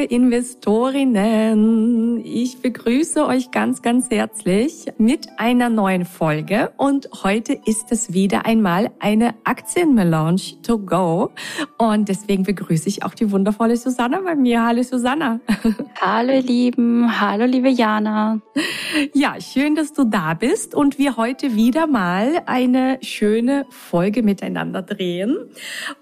Liebe 0.00 0.14
Investorinnen, 0.14 2.24
ich 2.24 2.62
begrüße 2.62 3.26
euch 3.26 3.50
ganz, 3.50 3.82
ganz 3.82 4.08
herzlich 4.10 4.86
mit 4.98 5.28
einer 5.36 5.68
neuen 5.68 6.06
Folge 6.06 6.72
und 6.76 7.08
heute 7.22 7.58
ist 7.66 7.90
es 7.90 8.12
wieder 8.12 8.46
einmal 8.46 8.90
eine 8.98 9.34
Aktienmelange 9.44 10.40
to 10.62 10.78
go 10.78 11.30
und 11.76 12.08
deswegen 12.08 12.44
begrüße 12.44 12.88
ich 12.88 13.04
auch 13.04 13.14
die 13.14 13.30
wundervolle 13.30 13.76
Susanna 13.76 14.20
bei 14.20 14.36
mir. 14.36 14.64
Hallo 14.64 14.82
Susanna. 14.82 15.40
Hallo 16.00 16.32
ihr 16.32 16.42
Lieben, 16.42 17.20
hallo 17.20 17.44
liebe 17.44 17.68
Jana. 17.68 18.40
Ja, 19.12 19.40
schön, 19.40 19.74
dass 19.74 19.92
du 19.92 20.04
da 20.04 20.34
bist 20.34 20.74
und 20.74 20.98
wir 20.98 21.16
heute 21.16 21.56
wieder 21.56 21.86
mal 21.86 22.42
eine 22.46 22.98
schöne 23.02 23.66
Folge 23.68 24.22
miteinander 24.22 24.82
drehen 24.82 25.36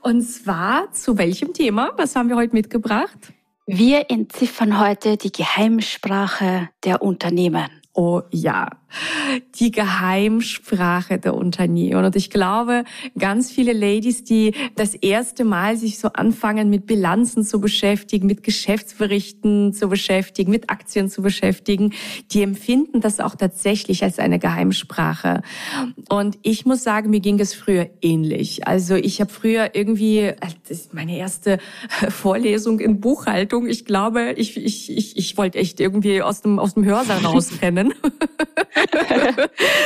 und 0.03 0.23
zwar 0.23 0.93
zu 0.93 1.19
welchem 1.19 1.53
Thema? 1.53 1.93
Was 1.97 2.15
haben 2.15 2.29
wir 2.29 2.37
heute 2.37 2.55
mitgebracht? 2.55 3.33
Wir 3.71 4.11
entziffern 4.11 4.81
heute 4.81 5.19
die 5.19 5.31
Geheimsprache 5.31 6.71
der 6.85 7.03
Unternehmen. 7.03 7.78
Oh 8.01 8.23
ja, 8.31 8.69
die 9.57 9.73
Geheimsprache 9.73 11.19
der 11.19 11.35
Unternehmen. 11.35 12.05
Und 12.05 12.15
ich 12.15 12.31
glaube, 12.31 12.85
ganz 13.19 13.51
viele 13.51 13.73
Ladies, 13.73 14.23
die 14.23 14.55
das 14.77 14.95
erste 14.95 15.45
Mal 15.45 15.77
sich 15.77 15.99
so 15.99 16.09
anfangen, 16.13 16.71
mit 16.71 16.87
Bilanzen 16.87 17.43
zu 17.43 17.61
beschäftigen, 17.61 18.29
mit 18.29 18.45
Geschäftsberichten 18.45 19.73
zu 19.73 19.89
beschäftigen, 19.89 20.53
mit 20.53 20.71
Aktien 20.71 21.11
zu 21.11 21.23
beschäftigen, 21.23 21.93
die 22.31 22.43
empfinden 22.43 23.01
das 23.01 23.19
auch 23.19 23.35
tatsächlich 23.35 24.05
als 24.05 24.21
eine 24.21 24.39
Geheimsprache. 24.39 25.43
Und 26.09 26.39
ich 26.43 26.67
muss 26.67 26.85
sagen, 26.85 27.11
mir 27.11 27.21
ging 27.21 27.41
es 27.41 27.55
früher 27.55 27.91
ähnlich. 28.01 28.69
Also 28.69 28.95
ich 28.95 29.21
habe 29.21 29.33
früher 29.33 29.75
irgendwie, 29.75 30.33
das 30.41 30.55
ist 30.71 30.95
meine 30.95 31.19
erste 31.19 31.59
Vorlesung 32.09 32.79
in 32.79 33.01
Buchhaltung. 33.01 33.67
Ich 33.67 33.85
glaube, 33.85 34.35
ich, 34.37 34.57
ich, 34.57 34.97
ich, 34.97 35.17
ich 35.17 35.37
wollte 35.37 35.59
echt 35.59 35.81
irgendwie 35.81 36.23
aus 36.23 36.43
dem, 36.43 36.61
aus 36.61 36.75
dem 36.75 36.85
Hörsaal 36.85 37.19
rausrennen. 37.25 37.88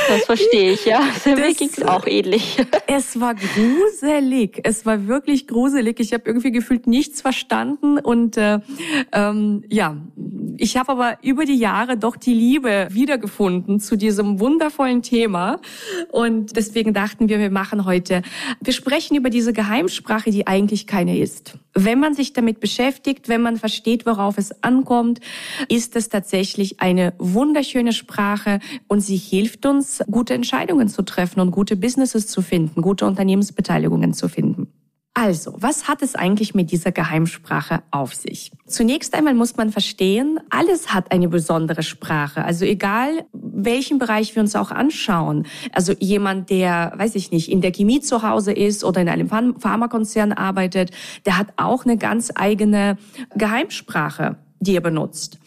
Das 0.09 0.25
verstehe 0.25 0.73
ich, 0.73 0.85
ja. 0.85 1.03
Das, 1.25 1.39
Mir 1.39 1.55
ging 1.55 1.69
es 1.69 1.83
auch 1.83 2.07
ähnlich. 2.07 2.57
Es 2.87 3.21
war 3.21 3.35
gruselig. 3.35 4.61
Es 4.65 4.85
war 4.87 5.07
wirklich 5.07 5.47
gruselig. 5.47 6.01
Ich 6.01 6.13
habe 6.13 6.25
irgendwie 6.27 6.51
gefühlt 6.51 6.87
nichts 6.87 7.21
verstanden. 7.21 7.99
Und 7.99 8.37
äh, 8.37 8.61
ähm, 9.13 9.65
ja, 9.69 9.97
ich 10.57 10.77
habe 10.77 10.93
aber 10.93 11.19
über 11.23 11.45
die 11.45 11.57
Jahre 11.57 11.97
doch 11.97 12.17
die 12.17 12.35
Liebe 12.35 12.89
wiedergefunden 12.91 13.81
zu 13.81 13.97
diesem 13.97 14.41
wundervollen 14.41 15.03
Thema. 15.03 15.61
Und 16.11 16.57
deswegen 16.57 16.93
dachten 16.93 17.29
wir, 17.29 17.39
wir 17.39 17.51
machen 17.51 17.85
heute, 17.85 18.23
wir 18.61 18.73
sprechen 18.73 19.17
über 19.17 19.31
diese 19.31 19.53
Geheimsprache, 19.53 20.31
die 20.31 20.47
eigentlich 20.47 20.87
keine 20.87 21.19
ist. 21.19 21.55
Wenn 21.75 22.01
man 22.01 22.15
sich 22.15 22.33
damit 22.33 22.61
beschäftigt, 22.61 23.29
wenn 23.29 23.43
man 23.43 23.57
versteht, 23.57 24.05
worauf 24.05 24.37
es 24.39 24.63
ankommt, 24.63 25.21
ist 25.69 25.97
es 25.97 26.09
tatsächlich 26.09 26.81
eine 26.81 27.15
wunderschöne 27.19 27.82
Sprache 27.91 28.61
und 28.87 29.01
sie 29.01 29.17
hilft 29.17 29.67
uns, 29.67 30.01
gute 30.09 30.35
Entscheidungen 30.35 30.89
zu 30.89 31.03
treffen 31.03 31.41
und 31.41 31.51
gute 31.51 31.75
Businesses 31.75 32.29
zu 32.29 32.41
finden, 32.41 32.83
gute 32.83 33.07
Unternehmensbeteiligungen 33.07 34.15
zu 34.15 34.29
finden. 34.29 34.69
Also, 35.15 35.55
was 35.59 35.89
hat 35.89 36.01
es 36.01 36.15
eigentlich 36.15 36.55
mit 36.55 36.71
dieser 36.71 36.91
Geheimsprache 36.91 37.83
auf 37.91 38.15
sich? 38.15 38.51
Zunächst 38.67 39.15
einmal 39.15 39.35
muss 39.35 39.57
man 39.57 39.71
verstehen, 39.71 40.41
alles 40.49 40.95
hat 40.95 41.13
eine 41.13 41.29
besondere 41.29 41.83
Sprache. 41.83 42.43
Also 42.43 42.65
egal, 42.65 43.27
welchen 43.35 43.99
Bereich 43.99 44.35
wir 44.35 44.43
uns 44.43 44.57
auch 44.57 44.71
anschauen. 44.71 45.47
Also 45.73 45.93
jemand, 45.99 46.49
der, 46.49 46.95
weiß 46.97 47.15
ich 47.17 47.31
nicht, 47.31 47.51
in 47.51 47.61
der 47.61 47.73
Chemie 47.73 48.01
zu 48.01 48.23
Hause 48.23 48.53
ist 48.53 48.85
oder 48.85 49.03
in 49.03 49.09
einem 49.11 49.29
Pharmakonzern 49.29 50.33
arbeitet, 50.33 50.93
der 51.27 51.37
hat 51.37 51.49
auch 51.57 51.85
eine 51.85 51.99
ganz 51.99 52.33
eigene 52.35 52.97
Geheimsprache 53.37 54.39
die 54.63 54.77
er 54.77 54.81
benutzt. 54.81 55.39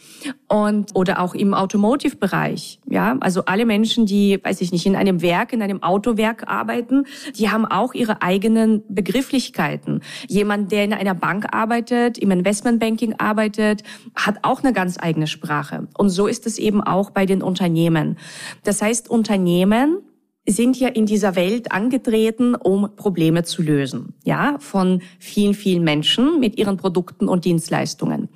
Und, 0.48 0.94
oder 0.94 1.20
auch 1.20 1.34
im 1.34 1.54
Automotive-Bereich, 1.54 2.80
ja. 2.88 3.16
Also 3.20 3.44
alle 3.46 3.64
Menschen, 3.64 4.06
die, 4.06 4.38
weiß 4.42 4.60
ich 4.60 4.72
nicht, 4.72 4.84
in 4.84 4.94
einem 4.94 5.22
Werk, 5.22 5.52
in 5.52 5.62
einem 5.62 5.82
Autowerk 5.82 6.48
arbeiten, 6.48 7.04
die 7.34 7.50
haben 7.50 7.64
auch 7.64 7.94
ihre 7.94 8.22
eigenen 8.22 8.82
Begrifflichkeiten. 8.88 10.02
Jemand, 10.28 10.70
der 10.70 10.84
in 10.84 10.92
einer 10.92 11.14
Bank 11.14 11.46
arbeitet, 11.52 12.18
im 12.18 12.30
Investmentbanking 12.30 13.14
arbeitet, 13.18 13.82
hat 14.14 14.36
auch 14.42 14.62
eine 14.62 14.72
ganz 14.72 14.98
eigene 15.00 15.26
Sprache. 15.26 15.88
Und 15.96 16.10
so 16.10 16.26
ist 16.26 16.46
es 16.46 16.58
eben 16.58 16.82
auch 16.82 17.10
bei 17.10 17.24
den 17.24 17.42
Unternehmen. 17.42 18.18
Das 18.64 18.82
heißt, 18.82 19.08
Unternehmen 19.08 19.98
sind 20.46 20.78
ja 20.78 20.88
in 20.88 21.06
dieser 21.06 21.34
Welt 21.34 21.72
angetreten, 21.72 22.54
um 22.54 22.94
Probleme 22.94 23.42
zu 23.42 23.62
lösen, 23.62 24.14
ja, 24.24 24.56
von 24.60 25.02
vielen, 25.18 25.54
vielen 25.54 25.82
Menschen 25.82 26.38
mit 26.38 26.56
ihren 26.56 26.76
Produkten 26.76 27.28
und 27.28 27.44
Dienstleistungen. 27.44 28.28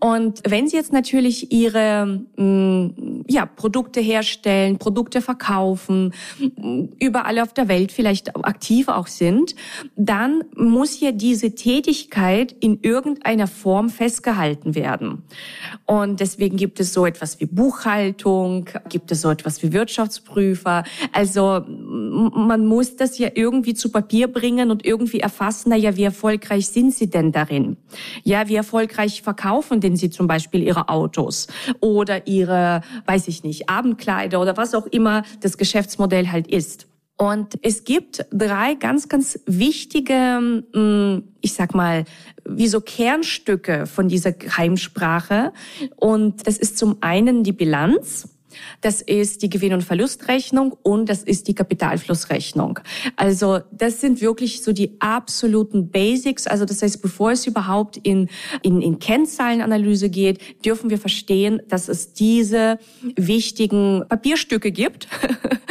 Und 0.00 0.42
wenn 0.46 0.68
sie 0.68 0.76
jetzt 0.76 0.92
natürlich 0.92 1.52
ihre, 1.52 2.24
mm, 2.36 3.24
ja, 3.28 3.46
Produkte 3.46 4.00
herstellen, 4.00 4.78
Produkte 4.78 5.22
verkaufen, 5.22 6.12
überall 6.98 7.38
auf 7.38 7.52
der 7.52 7.68
Welt 7.68 7.92
vielleicht 7.92 8.34
aktiv 8.44 8.88
auch 8.88 9.06
sind, 9.06 9.54
dann 9.96 10.42
muss 10.56 11.00
ja 11.00 11.12
diese 11.12 11.54
Tätigkeit 11.54 12.54
in 12.60 12.80
irgendeiner 12.82 13.46
Form 13.46 13.90
festgehalten 13.90 14.74
werden. 14.74 15.22
Und 15.86 16.20
deswegen 16.20 16.56
gibt 16.56 16.80
es 16.80 16.92
so 16.92 17.06
etwas 17.06 17.38
wie 17.40 17.46
Buchhaltung, 17.46 18.68
gibt 18.88 19.12
es 19.12 19.20
so 19.20 19.30
etwas 19.30 19.62
wie 19.62 19.72
Wirtschaftsprüfer, 19.72 20.84
also 21.12 21.43
also 21.44 21.66
man 21.68 22.66
muss 22.66 22.96
das 22.96 23.18
ja 23.18 23.30
irgendwie 23.34 23.74
zu 23.74 23.90
Papier 23.90 24.28
bringen 24.28 24.70
und 24.70 24.84
irgendwie 24.84 25.20
erfassen, 25.20 25.70
na 25.70 25.76
ja, 25.76 25.96
wie 25.96 26.04
erfolgreich 26.04 26.68
sind 26.68 26.94
Sie 26.94 27.10
denn 27.10 27.32
darin? 27.32 27.76
Ja, 28.22 28.48
wie 28.48 28.56
erfolgreich 28.56 29.22
verkaufen 29.22 29.80
denn 29.80 29.96
Sie 29.96 30.10
zum 30.10 30.26
Beispiel 30.26 30.62
Ihre 30.62 30.88
Autos 30.88 31.48
oder 31.80 32.26
Ihre, 32.26 32.82
weiß 33.06 33.28
ich 33.28 33.44
nicht, 33.44 33.68
Abendkleider 33.68 34.40
oder 34.40 34.56
was 34.56 34.74
auch 34.74 34.86
immer 34.86 35.22
das 35.40 35.58
Geschäftsmodell 35.58 36.30
halt 36.30 36.46
ist. 36.46 36.86
Und 37.16 37.58
es 37.62 37.84
gibt 37.84 38.26
drei 38.32 38.74
ganz, 38.74 39.08
ganz 39.08 39.38
wichtige, 39.46 40.64
ich 41.40 41.52
sag 41.52 41.74
mal, 41.74 42.04
wie 42.44 42.66
so 42.66 42.80
Kernstücke 42.80 43.86
von 43.86 44.08
dieser 44.08 44.32
Geheimsprache. 44.32 45.52
Und 45.96 46.46
das 46.46 46.58
ist 46.58 46.76
zum 46.76 46.96
einen 47.02 47.44
die 47.44 47.52
Bilanz. 47.52 48.28
Das 48.80 49.02
ist 49.02 49.42
die 49.42 49.48
Gewinn- 49.48 49.72
und 49.72 49.82
Verlustrechnung 49.82 50.76
und 50.82 51.08
das 51.08 51.22
ist 51.22 51.48
die 51.48 51.54
Kapitalflussrechnung. 51.54 52.80
Also 53.16 53.60
das 53.72 54.00
sind 54.00 54.20
wirklich 54.20 54.62
so 54.62 54.72
die 54.72 54.96
absoluten 55.00 55.90
Basics. 55.90 56.46
Also 56.46 56.64
das 56.64 56.82
heißt, 56.82 57.02
bevor 57.02 57.32
es 57.32 57.46
überhaupt 57.46 57.96
in, 57.96 58.28
in, 58.62 58.80
in 58.82 58.98
Kennzahlenanalyse 58.98 60.10
geht, 60.10 60.64
dürfen 60.64 60.90
wir 60.90 60.98
verstehen, 60.98 61.62
dass 61.68 61.88
es 61.88 62.12
diese 62.12 62.78
wichtigen 63.16 64.04
Papierstücke 64.08 64.72
gibt. 64.72 65.08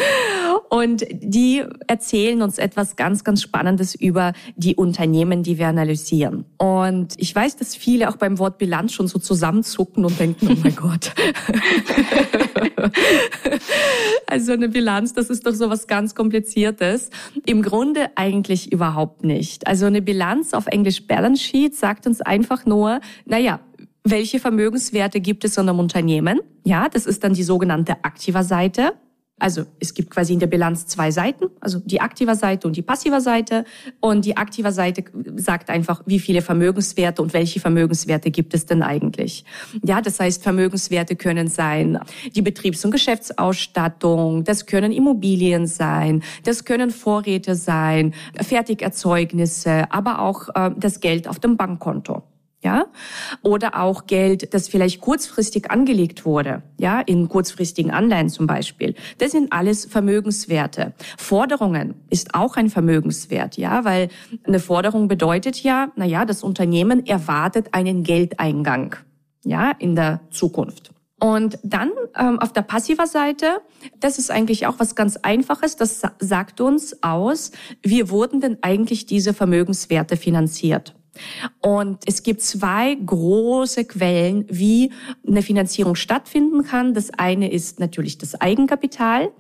und 0.70 1.06
die 1.12 1.64
erzählen 1.88 2.42
uns 2.42 2.58
etwas 2.58 2.96
ganz, 2.96 3.24
ganz 3.24 3.42
Spannendes 3.42 3.94
über 3.96 4.34
die 4.56 4.76
Unternehmen, 4.76 5.44
die 5.44 5.58
wir 5.58 5.68
analysieren. 5.68 6.46
Und 6.58 7.14
ich 7.18 7.36
weiß, 7.36 7.58
dass 7.58 7.76
viele 7.76 8.10
auch 8.10 8.18
beim 8.18 8.40
Wort 8.40 8.58
Bilanz 8.58 8.94
schon 8.94 9.08
so 9.08 9.20
zusammenzucken 9.20 10.04
und 10.04 10.20
denken, 10.20 10.48
oh 10.52 10.58
mein 10.64 10.76
Gott. 10.76 11.14
also 14.28 14.54
eine 14.54 14.70
Bilanz, 14.70 15.14
das 15.14 15.30
ist 15.30 15.46
doch 15.46 15.54
so 15.54 15.70
was 15.70 15.88
ganz 15.88 16.16
Kompliziertes. 16.16 17.10
Im 17.46 17.62
Grunde 17.62 18.10
eigentlich 18.16 18.72
überhaupt 18.72 19.24
nicht. 19.24 19.68
Also 19.68 19.86
eine 19.86 20.02
Bilanz 20.02 20.54
auf 20.54 20.68
Englisch 20.68 21.06
Balance 21.06 21.44
Sheet 21.44 21.76
sagt 21.76 22.08
uns 22.08 22.22
einfach 22.22 22.66
nur, 22.66 23.00
naja, 23.26 23.60
welche 24.04 24.40
Vermögenswerte 24.40 25.22
gibt 25.22 25.46
es 25.46 25.58
in 25.58 25.70
einem 25.70 25.80
Unternehmen? 25.80 26.42
Ja, 26.66 26.90
das 26.90 27.06
ist 27.06 27.24
dann 27.24 27.34
die 27.34 27.44
sogenannte 27.44 28.04
aktiver 28.04 28.44
Seite. 28.44 28.94
Also 29.40 29.66
es 29.80 29.94
gibt 29.94 30.12
quasi 30.12 30.34
in 30.34 30.40
der 30.40 30.48
Bilanz 30.48 30.86
zwei 30.86 31.12
Seiten, 31.12 31.48
also 31.60 31.80
die 31.80 32.00
aktive 32.00 32.36
Seite 32.36 32.68
und 32.68 32.78
die 32.78 32.82
passive 32.82 33.20
Seite. 33.20 33.66
Und 34.00 34.26
die 34.26 34.38
aktive 34.38 34.72
Seite 34.72 35.04
sagt 35.36 35.70
einfach, 35.70 36.02
wie 36.06 36.20
viele 36.20 36.42
Vermögenswerte 36.42 37.22
und 37.22 37.34
welche 37.34 37.60
Vermögenswerte 37.60 38.32
gibt 38.32 38.54
es 38.54 38.66
denn 38.66 38.84
eigentlich. 38.84 39.44
Ja, 39.84 40.02
das 40.02 40.20
heißt, 40.20 40.44
Vermögenswerte 40.44 41.16
können 41.16 41.48
sein 41.48 42.00
die 42.36 42.42
Betriebs- 42.42 42.86
und 42.86 42.92
Geschäftsausstattung, 42.92 44.44
das 44.44 44.66
können 44.66 44.92
Immobilien 44.92 45.68
sein, 45.68 46.24
das 46.44 46.64
können 46.64 46.92
Vorräte 46.92 47.56
sein, 47.56 48.14
Fertigerzeugnisse, 48.40 49.92
aber 49.92 50.20
auch 50.20 50.50
äh, 50.56 50.72
das 50.78 51.00
Geld 51.00 51.28
auf 51.28 51.40
dem 51.40 51.58
Bankkonto. 51.58 52.24
Ja, 52.64 52.86
oder 53.42 53.80
auch 53.80 54.08
Geld, 54.08 54.54
das 54.54 54.68
vielleicht 54.68 55.02
kurzfristig 55.02 55.70
angelegt 55.70 56.26
wurde, 56.26 56.64
ja, 56.80 57.02
in 57.02 57.28
kurzfristigen 57.28 57.92
Anleihen 57.92 58.30
zum 58.30 58.48
Beispiel. 58.48 58.96
Das 59.18 59.32
sind 59.32 59.52
alles 59.52 59.86
Vermögenswerte. 59.86 60.94
Forderungen 61.18 61.96
ist 62.10 62.34
auch 62.34 62.56
ein 62.56 62.70
Vermögenswert, 62.70 63.58
ja, 63.58 63.84
weil 63.86 64.10
eine 64.44 64.60
Forderung 64.60 65.08
bedeutet 65.08 65.62
ja, 65.62 65.92
na 65.96 66.06
ja, 66.06 66.26
das 66.26 66.44
Unternehmen 66.44 67.06
erwartet 67.06 67.68
einen 67.74 68.04
Geldeingang, 68.04 68.96
ja, 69.44 69.72
in 69.78 69.96
der 69.96 70.22
Zukunft. 70.32 70.94
Und 71.20 71.58
dann 71.64 71.92
ähm, 72.20 72.38
auf 72.40 72.52
der 72.52 72.64
passiver 72.64 73.08
Seite, 73.08 73.62
das 74.00 74.20
ist 74.20 74.30
eigentlich 74.30 74.68
auch 74.68 74.76
was 74.80 74.94
ganz 74.94 75.16
Einfaches, 75.18 75.78
das 75.78 76.02
sagt 76.20 76.60
uns 76.60 77.02
aus, 77.02 77.52
wie 77.82 78.10
wurden 78.10 78.42
denn 78.42 78.58
eigentlich 78.62 79.06
diese 79.06 79.34
Vermögenswerte 79.34 80.18
finanziert. 80.18 80.96
Und 81.62 82.04
es 82.06 82.24
gibt 82.24 82.42
zwei 82.42 82.96
große 82.96 83.86
Quellen, 83.86 84.46
wie 84.50 84.92
eine 85.28 85.42
Finanzierung 85.42 85.96
stattfinden 85.96 86.64
kann. 86.64 86.94
Das 86.94 87.12
eine 87.12 87.52
ist 87.52 87.80
natürlich 87.80 88.18
das 88.18 88.40
Eigenkapital. 88.40 89.32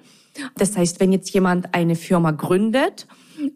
Das 0.57 0.77
heißt, 0.77 0.99
wenn 0.99 1.11
jetzt 1.11 1.31
jemand 1.31 1.73
eine 1.73 1.95
Firma 1.95 2.31
gründet 2.31 3.07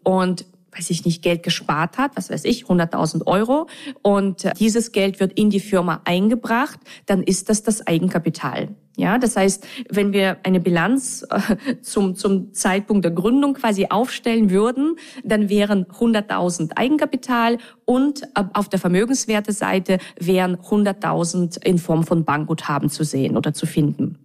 und 0.02 0.46
weiß 0.78 0.90
ich 0.90 1.04
nicht, 1.04 1.22
Geld 1.22 1.42
gespart 1.42 1.98
hat, 1.98 2.12
was 2.14 2.30
weiß 2.30 2.44
ich, 2.44 2.64
100.000 2.64 3.26
Euro, 3.26 3.66
und 4.02 4.48
dieses 4.58 4.92
Geld 4.92 5.20
wird 5.20 5.32
in 5.32 5.50
die 5.50 5.60
Firma 5.60 6.00
eingebracht, 6.04 6.78
dann 7.06 7.22
ist 7.22 7.48
das 7.48 7.62
das 7.62 7.86
Eigenkapital. 7.86 8.68
Ja, 8.98 9.18
das 9.18 9.36
heißt, 9.36 9.64
wenn 9.90 10.12
wir 10.12 10.38
eine 10.42 10.58
Bilanz 10.58 11.24
äh, 11.30 11.76
zum, 11.82 12.16
zum 12.16 12.52
Zeitpunkt 12.52 13.04
der 13.04 13.12
Gründung 13.12 13.54
quasi 13.54 13.86
aufstellen 13.90 14.50
würden, 14.50 14.96
dann 15.22 15.48
wären 15.48 15.84
100.000 15.84 16.72
Eigenkapital 16.76 17.58
und 17.84 18.22
auf 18.34 18.68
der 18.68 18.80
Vermögenswerteseite 18.80 19.98
wären 20.18 20.56
100.000 20.56 21.64
in 21.64 21.78
Form 21.78 22.02
von 22.02 22.24
Bankguthaben 22.24 22.90
zu 22.90 23.04
sehen 23.04 23.36
oder 23.36 23.54
zu 23.54 23.66
finden. 23.66 24.18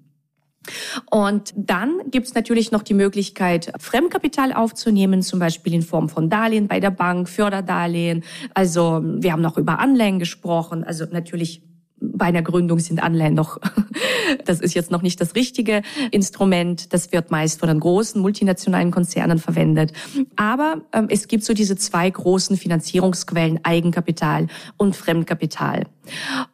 Und 1.09 1.53
dann 1.55 1.99
gibt 2.09 2.27
es 2.27 2.33
natürlich 2.33 2.71
noch 2.71 2.83
die 2.83 2.93
Möglichkeit, 2.93 3.71
Fremdkapital 3.79 4.53
aufzunehmen, 4.53 5.21
zum 5.21 5.39
Beispiel 5.39 5.73
in 5.73 5.81
Form 5.81 6.09
von 6.09 6.29
Darlehen 6.29 6.67
bei 6.67 6.79
der 6.79 6.91
Bank, 6.91 7.27
Förderdarlehen. 7.29 8.23
Also 8.53 9.01
wir 9.03 9.31
haben 9.31 9.41
noch 9.41 9.57
über 9.57 9.79
Anleihen 9.79 10.19
gesprochen, 10.19 10.83
also 10.83 11.05
natürlich 11.11 11.61
bei 11.99 12.25
einer 12.25 12.41
Gründung 12.41 12.79
sind 12.79 13.01
Anleihen 13.01 13.33
noch, 13.33 13.59
das 14.45 14.59
ist 14.59 14.73
jetzt 14.73 14.91
noch 14.91 15.01
nicht 15.01 15.19
das 15.21 15.35
richtige 15.35 15.81
Instrument. 16.11 16.93
Das 16.93 17.11
wird 17.11 17.31
meist 17.31 17.59
von 17.59 17.69
den 17.69 17.79
großen 17.79 18.21
multinationalen 18.21 18.91
Konzernen 18.91 19.39
verwendet. 19.39 19.93
Aber 20.35 20.81
ähm, 20.91 21.07
es 21.09 21.27
gibt 21.27 21.43
so 21.43 21.53
diese 21.53 21.75
zwei 21.75 22.09
großen 22.09 22.57
Finanzierungsquellen, 22.57 23.59
Eigenkapital 23.63 24.47
und 24.77 24.95
Fremdkapital. 24.95 25.83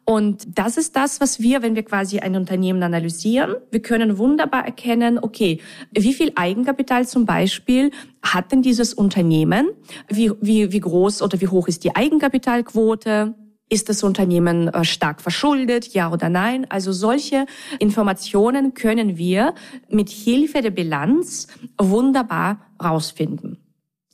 Und 0.04 0.46
das 0.56 0.76
ist 0.76 0.94
das, 0.94 1.20
was 1.20 1.40
wir, 1.40 1.62
wenn 1.62 1.74
wir 1.74 1.82
quasi 1.82 2.20
ein 2.20 2.36
Unternehmen 2.36 2.82
analysieren, 2.82 3.56
wir 3.70 3.82
können 3.82 4.18
wunderbar 4.18 4.64
erkennen, 4.64 5.18
okay, 5.20 5.60
wie 5.92 6.14
viel 6.14 6.32
Eigenkapital 6.36 7.06
zum 7.06 7.26
Beispiel 7.26 7.90
hat 8.22 8.52
denn 8.52 8.62
dieses 8.62 8.94
Unternehmen? 8.94 9.70
Wie, 10.08 10.30
wie, 10.40 10.72
wie 10.72 10.80
groß 10.80 11.22
oder 11.22 11.40
wie 11.40 11.48
hoch 11.48 11.68
ist 11.68 11.84
die 11.84 11.96
Eigenkapitalquote? 11.96 13.34
Ist 13.72 13.88
das 13.88 14.02
Unternehmen 14.02 14.66
äh, 14.68 14.84
stark 14.84 15.22
verschuldet, 15.22 15.94
ja 15.94 16.12
oder 16.12 16.28
nein? 16.28 16.66
Also 16.68 16.90
solche 16.90 17.46
Informationen 17.78 18.74
können 18.74 19.16
wir 19.16 19.54
mit 19.88 20.10
Hilfe 20.10 20.60
der 20.60 20.72
Bilanz 20.72 21.46
wunderbar 21.78 22.66
rausfinden. 22.82 23.58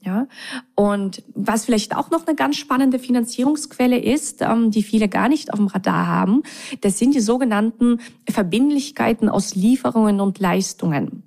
Ja, 0.02 0.28
und 0.76 1.24
was 1.34 1.64
vielleicht 1.64 1.96
auch 1.96 2.10
noch 2.10 2.28
eine 2.28 2.36
ganz 2.36 2.56
spannende 2.58 3.00
Finanzierungsquelle 3.00 3.98
ist, 3.98 4.40
ähm, 4.40 4.70
die 4.70 4.84
viele 4.84 5.08
gar 5.08 5.28
nicht 5.28 5.52
auf 5.52 5.58
dem 5.58 5.66
Radar 5.66 6.06
haben, 6.06 6.42
das 6.82 6.98
sind 6.98 7.14
die 7.14 7.20
sogenannten 7.20 7.98
Verbindlichkeiten 8.28 9.28
aus 9.28 9.56
Lieferungen 9.56 10.20
und 10.20 10.38
Leistungen. 10.38 11.24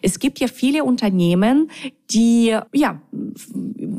Es 0.00 0.20
gibt 0.20 0.40
ja 0.40 0.46
viele 0.46 0.84
Unternehmen, 0.84 1.70
die 2.10 2.56
ja 2.72 3.02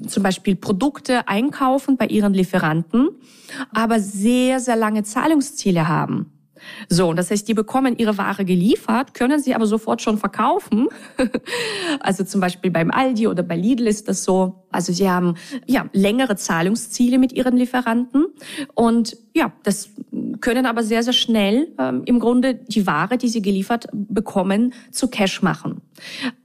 zum 0.08 0.24
Beispiel 0.24 0.56
Produkte 0.56 1.28
einkaufen 1.28 1.98
bei 1.98 2.08
ihren 2.08 2.34
Lieferanten, 2.34 3.10
aber 3.74 4.00
sehr, 4.00 4.60
sehr 4.60 4.76
lange 4.76 5.04
Zahlungsziele 5.04 5.88
haben. 5.88 6.32
So, 6.90 7.14
das 7.14 7.32
heißt, 7.32 7.48
die 7.48 7.54
bekommen 7.54 7.98
ihre 7.98 8.18
Ware 8.18 8.46
geliefert, 8.46 9.14
können 9.14 9.40
sie 9.40 9.56
aber 9.56 9.66
sofort 9.66 10.02
schon 10.02 10.18
verkaufen. 10.18 10.88
also 12.00 12.24
zum 12.24 12.42
Beispiel 12.42 12.72
beim 12.72 12.92
Aldi 12.92 13.28
oder 13.28 13.44
bei 13.44 13.56
Lidl 13.56 13.88
ist 13.88 14.08
das 14.08 14.24
so. 14.24 14.66
Also 14.72 14.94
sie 14.94 15.10
haben 15.10 15.36
ja 15.68 15.86
längere 15.94 16.36
Zahlungsziele 16.36 17.20
mit 17.20 17.34
ihren 17.34 17.58
Lieferanten 17.58 18.26
und 18.74 19.18
ja, 19.34 19.52
das 19.64 19.90
können 20.42 20.66
aber 20.66 20.84
sehr, 20.84 21.04
sehr 21.04 21.14
schnell 21.14 21.68
ähm, 21.80 22.04
im 22.06 22.20
Grunde 22.20 22.56
die 22.56 22.88
Ware, 22.88 23.18
die 23.18 23.30
sie 23.30 23.42
geliefert 23.42 23.88
bekommen, 23.94 24.74
zu 24.92 25.08
Cash 25.08 25.42
machen. 25.42 25.82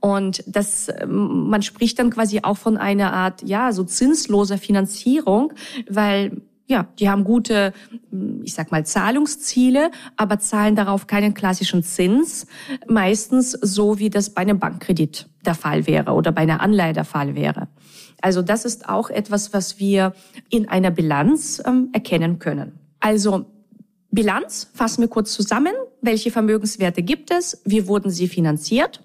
Und 0.00 0.42
das, 0.46 0.88
ähm, 1.00 1.48
man 1.48 1.62
spricht 1.62 1.98
dann 1.98 2.10
quasi 2.10 2.40
auch 2.42 2.56
von 2.56 2.76
einer 2.76 3.12
Art, 3.12 3.42
ja, 3.42 3.72
so 3.72 3.84
zinsloser 3.84 4.58
Finanzierung, 4.58 5.52
weil 5.88 6.42
ja, 6.70 6.86
die 7.00 7.10
haben 7.10 7.24
gute, 7.24 7.72
hm, 8.10 8.42
ich 8.44 8.54
sag 8.54 8.70
mal, 8.70 8.86
Zahlungsziele, 8.86 9.90
aber 10.16 10.38
zahlen 10.38 10.76
darauf 10.76 11.08
keinen 11.08 11.34
klassischen 11.34 11.82
Zins. 11.82 12.46
Meistens 12.86 13.50
so, 13.50 13.98
wie 13.98 14.08
das 14.08 14.30
bei 14.30 14.42
einem 14.42 14.60
Bankkredit 14.60 15.28
der 15.44 15.54
Fall 15.54 15.86
wäre 15.88 16.12
oder 16.12 16.30
bei 16.30 16.42
einer 16.42 16.60
Anleihe 16.60 16.92
der 16.92 17.04
Fall 17.04 17.34
wäre. 17.34 17.68
Also 18.22 18.40
das 18.42 18.64
ist 18.64 18.88
auch 18.88 19.10
etwas, 19.10 19.52
was 19.52 19.80
wir 19.80 20.14
in 20.48 20.68
einer 20.68 20.90
Bilanz 20.90 21.60
ähm, 21.66 21.88
erkennen 21.92 22.38
können. 22.38 22.78
Also 23.00 23.46
Bilanz 24.10 24.68
fassen 24.74 25.02
wir 25.02 25.08
kurz 25.08 25.32
zusammen. 25.32 25.74
Welche 26.02 26.30
Vermögenswerte 26.30 27.02
gibt 27.02 27.30
es? 27.30 27.60
Wie 27.64 27.86
wurden 27.86 28.10
sie 28.10 28.28
finanziert? 28.28 29.00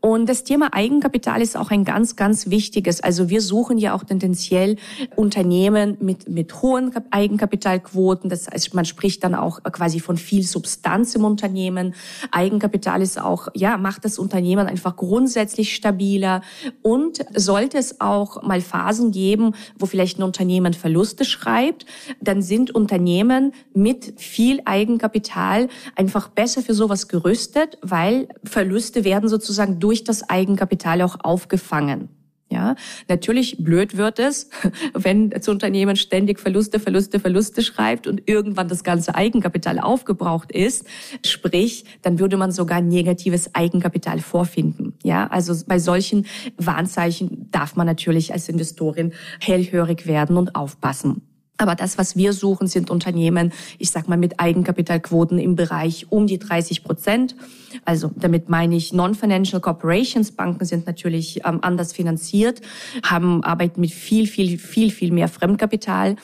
Und 0.00 0.28
das 0.28 0.44
Thema 0.44 0.72
Eigenkapital 0.72 1.42
ist 1.42 1.56
auch 1.56 1.70
ein 1.70 1.84
ganz, 1.84 2.16
ganz 2.16 2.50
wichtiges. 2.50 3.02
Also 3.02 3.28
wir 3.28 3.40
suchen 3.40 3.78
ja 3.78 3.94
auch 3.94 4.04
tendenziell 4.04 4.76
Unternehmen 5.16 5.96
mit, 6.00 6.28
mit 6.28 6.62
hohen 6.62 6.92
Eigenkapitalquoten. 7.10 8.30
Das 8.30 8.48
heißt, 8.48 8.74
man 8.74 8.84
spricht 8.84 9.24
dann 9.24 9.34
auch 9.34 9.62
quasi 9.64 10.00
von 10.00 10.16
viel 10.16 10.42
Substanz 10.42 11.14
im 11.14 11.24
Unternehmen. 11.24 11.94
Eigenkapital 12.30 13.02
ist 13.02 13.20
auch, 13.20 13.48
ja, 13.54 13.76
macht 13.76 14.04
das 14.04 14.18
Unternehmen 14.18 14.66
einfach 14.66 14.96
grundsätzlich 14.96 15.74
stabiler. 15.74 16.42
Und 16.82 17.24
sollte 17.34 17.78
es 17.78 18.00
auch 18.00 18.42
mal 18.42 18.60
Phasen 18.60 19.12
geben, 19.12 19.54
wo 19.78 19.86
vielleicht 19.86 20.18
ein 20.18 20.22
Unternehmen 20.22 20.74
Verluste 20.74 21.24
schreibt, 21.24 21.86
dann 22.20 22.42
sind 22.42 22.74
Unternehmen 22.74 23.52
mit 23.74 24.14
viel 24.16 24.60
Eigenkapital 24.64 25.68
einfach 25.96 26.29
besser 26.34 26.62
für 26.62 26.74
sowas 26.74 27.08
gerüstet, 27.08 27.78
weil 27.82 28.28
Verluste 28.44 29.04
werden 29.04 29.28
sozusagen 29.28 29.80
durch 29.80 30.04
das 30.04 30.28
Eigenkapital 30.28 31.02
auch 31.02 31.16
aufgefangen. 31.20 32.08
Ja, 32.52 32.74
natürlich 33.08 33.62
blöd 33.62 33.96
wird 33.96 34.18
es, 34.18 34.50
wenn 34.94 35.30
das 35.30 35.46
Unternehmen 35.46 35.94
ständig 35.94 36.40
Verluste, 36.40 36.80
Verluste, 36.80 37.20
Verluste 37.20 37.62
schreibt 37.62 38.08
und 38.08 38.28
irgendwann 38.28 38.66
das 38.66 38.82
ganze 38.82 39.14
Eigenkapital 39.14 39.78
aufgebraucht 39.78 40.50
ist. 40.50 40.84
Sprich, 41.24 41.84
dann 42.02 42.18
würde 42.18 42.36
man 42.36 42.50
sogar 42.50 42.80
negatives 42.80 43.54
Eigenkapital 43.54 44.18
vorfinden. 44.18 44.94
Ja, 45.04 45.28
also 45.28 45.54
bei 45.66 45.78
solchen 45.78 46.26
Warnzeichen 46.56 47.48
darf 47.52 47.76
man 47.76 47.86
natürlich 47.86 48.32
als 48.32 48.48
Investorin 48.48 49.12
hellhörig 49.38 50.06
werden 50.06 50.36
und 50.36 50.56
aufpassen. 50.56 51.29
Aber 51.60 51.74
das, 51.74 51.98
was 51.98 52.16
wir 52.16 52.32
suchen, 52.32 52.68
sind 52.68 52.90
Unternehmen, 52.90 53.52
ich 53.78 53.90
sag 53.90 54.08
mal, 54.08 54.16
mit 54.16 54.40
Eigenkapitalquoten 54.40 55.38
im 55.38 55.56
Bereich 55.56 56.06
um 56.08 56.26
die 56.26 56.38
30 56.38 56.82
Prozent. 56.82 57.36
Also 57.84 58.10
damit 58.16 58.48
meine 58.48 58.76
ich 58.76 58.94
Non-Financial 58.94 59.60
Corporations. 59.60 60.32
Banken 60.32 60.64
sind 60.64 60.86
natürlich 60.86 61.42
ähm, 61.44 61.58
anders 61.60 61.92
finanziert, 61.92 62.62
haben 63.02 63.44
arbeiten 63.44 63.80
mit 63.82 63.90
viel, 63.90 64.26
viel, 64.26 64.58
viel, 64.58 64.90
viel 64.90 65.12
mehr 65.12 65.28
Fremdkapital, 65.28 66.16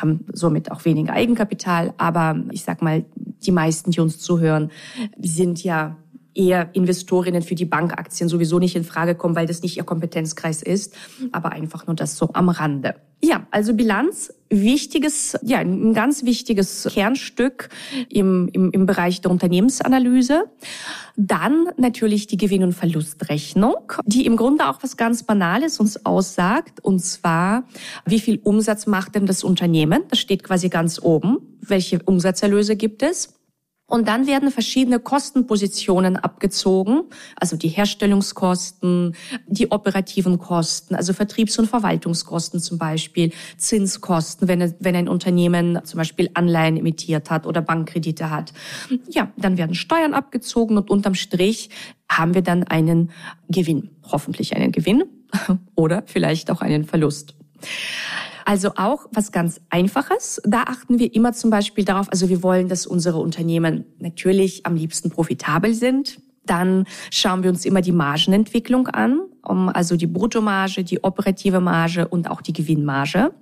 haben 0.00 0.26
somit 0.32 0.72
auch 0.72 0.84
weniger 0.84 1.12
Eigenkapital. 1.12 1.94
Aber 1.96 2.42
ich 2.50 2.64
sag 2.64 2.82
mal, 2.82 3.04
die 3.14 3.52
meisten, 3.52 3.92
die 3.92 4.00
uns 4.00 4.18
zuhören, 4.18 4.72
sind 5.20 5.62
ja 5.62 5.96
eher 6.34 6.70
Investorinnen 6.74 7.42
für 7.42 7.54
die 7.54 7.64
Bankaktien 7.64 8.28
sowieso 8.28 8.58
nicht 8.58 8.76
in 8.76 8.84
Frage 8.84 9.14
kommen, 9.14 9.36
weil 9.36 9.46
das 9.46 9.62
nicht 9.62 9.76
ihr 9.76 9.84
Kompetenzkreis 9.84 10.62
ist, 10.62 10.94
aber 11.32 11.52
einfach 11.52 11.86
nur 11.86 11.96
das 11.96 12.16
so 12.16 12.30
am 12.32 12.48
Rande. 12.48 12.94
Ja, 13.24 13.46
also 13.52 13.72
Bilanz, 13.74 14.34
wichtiges, 14.50 15.38
ja, 15.42 15.58
ein 15.58 15.94
ganz 15.94 16.24
wichtiges 16.24 16.88
Kernstück 16.90 17.68
im, 18.08 18.48
im, 18.52 18.72
im 18.72 18.84
Bereich 18.84 19.20
der 19.20 19.30
Unternehmensanalyse. 19.30 20.50
Dann 21.16 21.68
natürlich 21.76 22.26
die 22.26 22.36
Gewinn- 22.36 22.64
und 22.64 22.72
Verlustrechnung, 22.72 23.92
die 24.06 24.26
im 24.26 24.36
Grunde 24.36 24.68
auch 24.68 24.82
was 24.82 24.96
ganz 24.96 25.22
Banales 25.22 25.78
uns 25.78 26.04
aussagt, 26.04 26.80
und 26.82 26.98
zwar, 26.98 27.62
wie 28.06 28.18
viel 28.18 28.40
Umsatz 28.42 28.88
macht 28.88 29.14
denn 29.14 29.26
das 29.26 29.44
Unternehmen? 29.44 30.02
Das 30.08 30.18
steht 30.18 30.42
quasi 30.42 30.68
ganz 30.68 31.00
oben. 31.00 31.38
Welche 31.60 32.02
Umsatzerlöse 32.02 32.74
gibt 32.74 33.04
es? 33.04 33.34
Und 33.92 34.08
dann 34.08 34.26
werden 34.26 34.50
verschiedene 34.50 35.00
Kostenpositionen 35.00 36.16
abgezogen, 36.16 37.02
also 37.36 37.58
die 37.58 37.68
Herstellungskosten, 37.68 39.14
die 39.46 39.70
operativen 39.70 40.38
Kosten, 40.38 40.94
also 40.94 41.12
Vertriebs- 41.12 41.58
und 41.58 41.66
Verwaltungskosten 41.66 42.58
zum 42.58 42.78
Beispiel, 42.78 43.32
Zinskosten, 43.58 44.48
wenn, 44.48 44.74
wenn 44.80 44.96
ein 44.96 45.10
Unternehmen 45.10 45.78
zum 45.84 45.98
Beispiel 45.98 46.30
Anleihen 46.32 46.78
emittiert 46.78 47.28
hat 47.28 47.46
oder 47.46 47.60
Bankkredite 47.60 48.30
hat. 48.30 48.54
Ja, 49.10 49.30
dann 49.36 49.58
werden 49.58 49.74
Steuern 49.74 50.14
abgezogen 50.14 50.78
und 50.78 50.88
unterm 50.88 51.14
Strich 51.14 51.68
haben 52.08 52.32
wir 52.32 52.40
dann 52.40 52.64
einen 52.64 53.10
Gewinn, 53.50 53.90
hoffentlich 54.10 54.56
einen 54.56 54.72
Gewinn 54.72 55.04
oder 55.74 56.02
vielleicht 56.06 56.50
auch 56.50 56.62
einen 56.62 56.86
Verlust. 56.86 57.34
Also 58.44 58.72
auch 58.76 59.06
was 59.12 59.32
ganz 59.32 59.60
Einfaches. 59.70 60.40
Da 60.44 60.62
achten 60.62 60.98
wir 60.98 61.14
immer 61.14 61.32
zum 61.32 61.50
Beispiel 61.50 61.84
darauf, 61.84 62.10
also 62.10 62.28
wir 62.28 62.42
wollen, 62.42 62.68
dass 62.68 62.86
unsere 62.86 63.18
Unternehmen 63.18 63.84
natürlich 63.98 64.66
am 64.66 64.74
liebsten 64.74 65.10
profitabel 65.10 65.74
sind. 65.74 66.20
Dann 66.46 66.84
schauen 67.10 67.42
wir 67.42 67.50
uns 67.50 67.64
immer 67.64 67.80
die 67.80 67.92
Margenentwicklung 67.92 68.88
an, 68.88 69.20
also 69.42 69.96
die 69.96 70.06
Bruttomarge, 70.06 70.84
die 70.84 71.02
operative 71.02 71.60
Marge 71.60 72.08
und 72.08 72.30
auch 72.30 72.40
die 72.40 72.52
Gewinnmarge. 72.52 73.32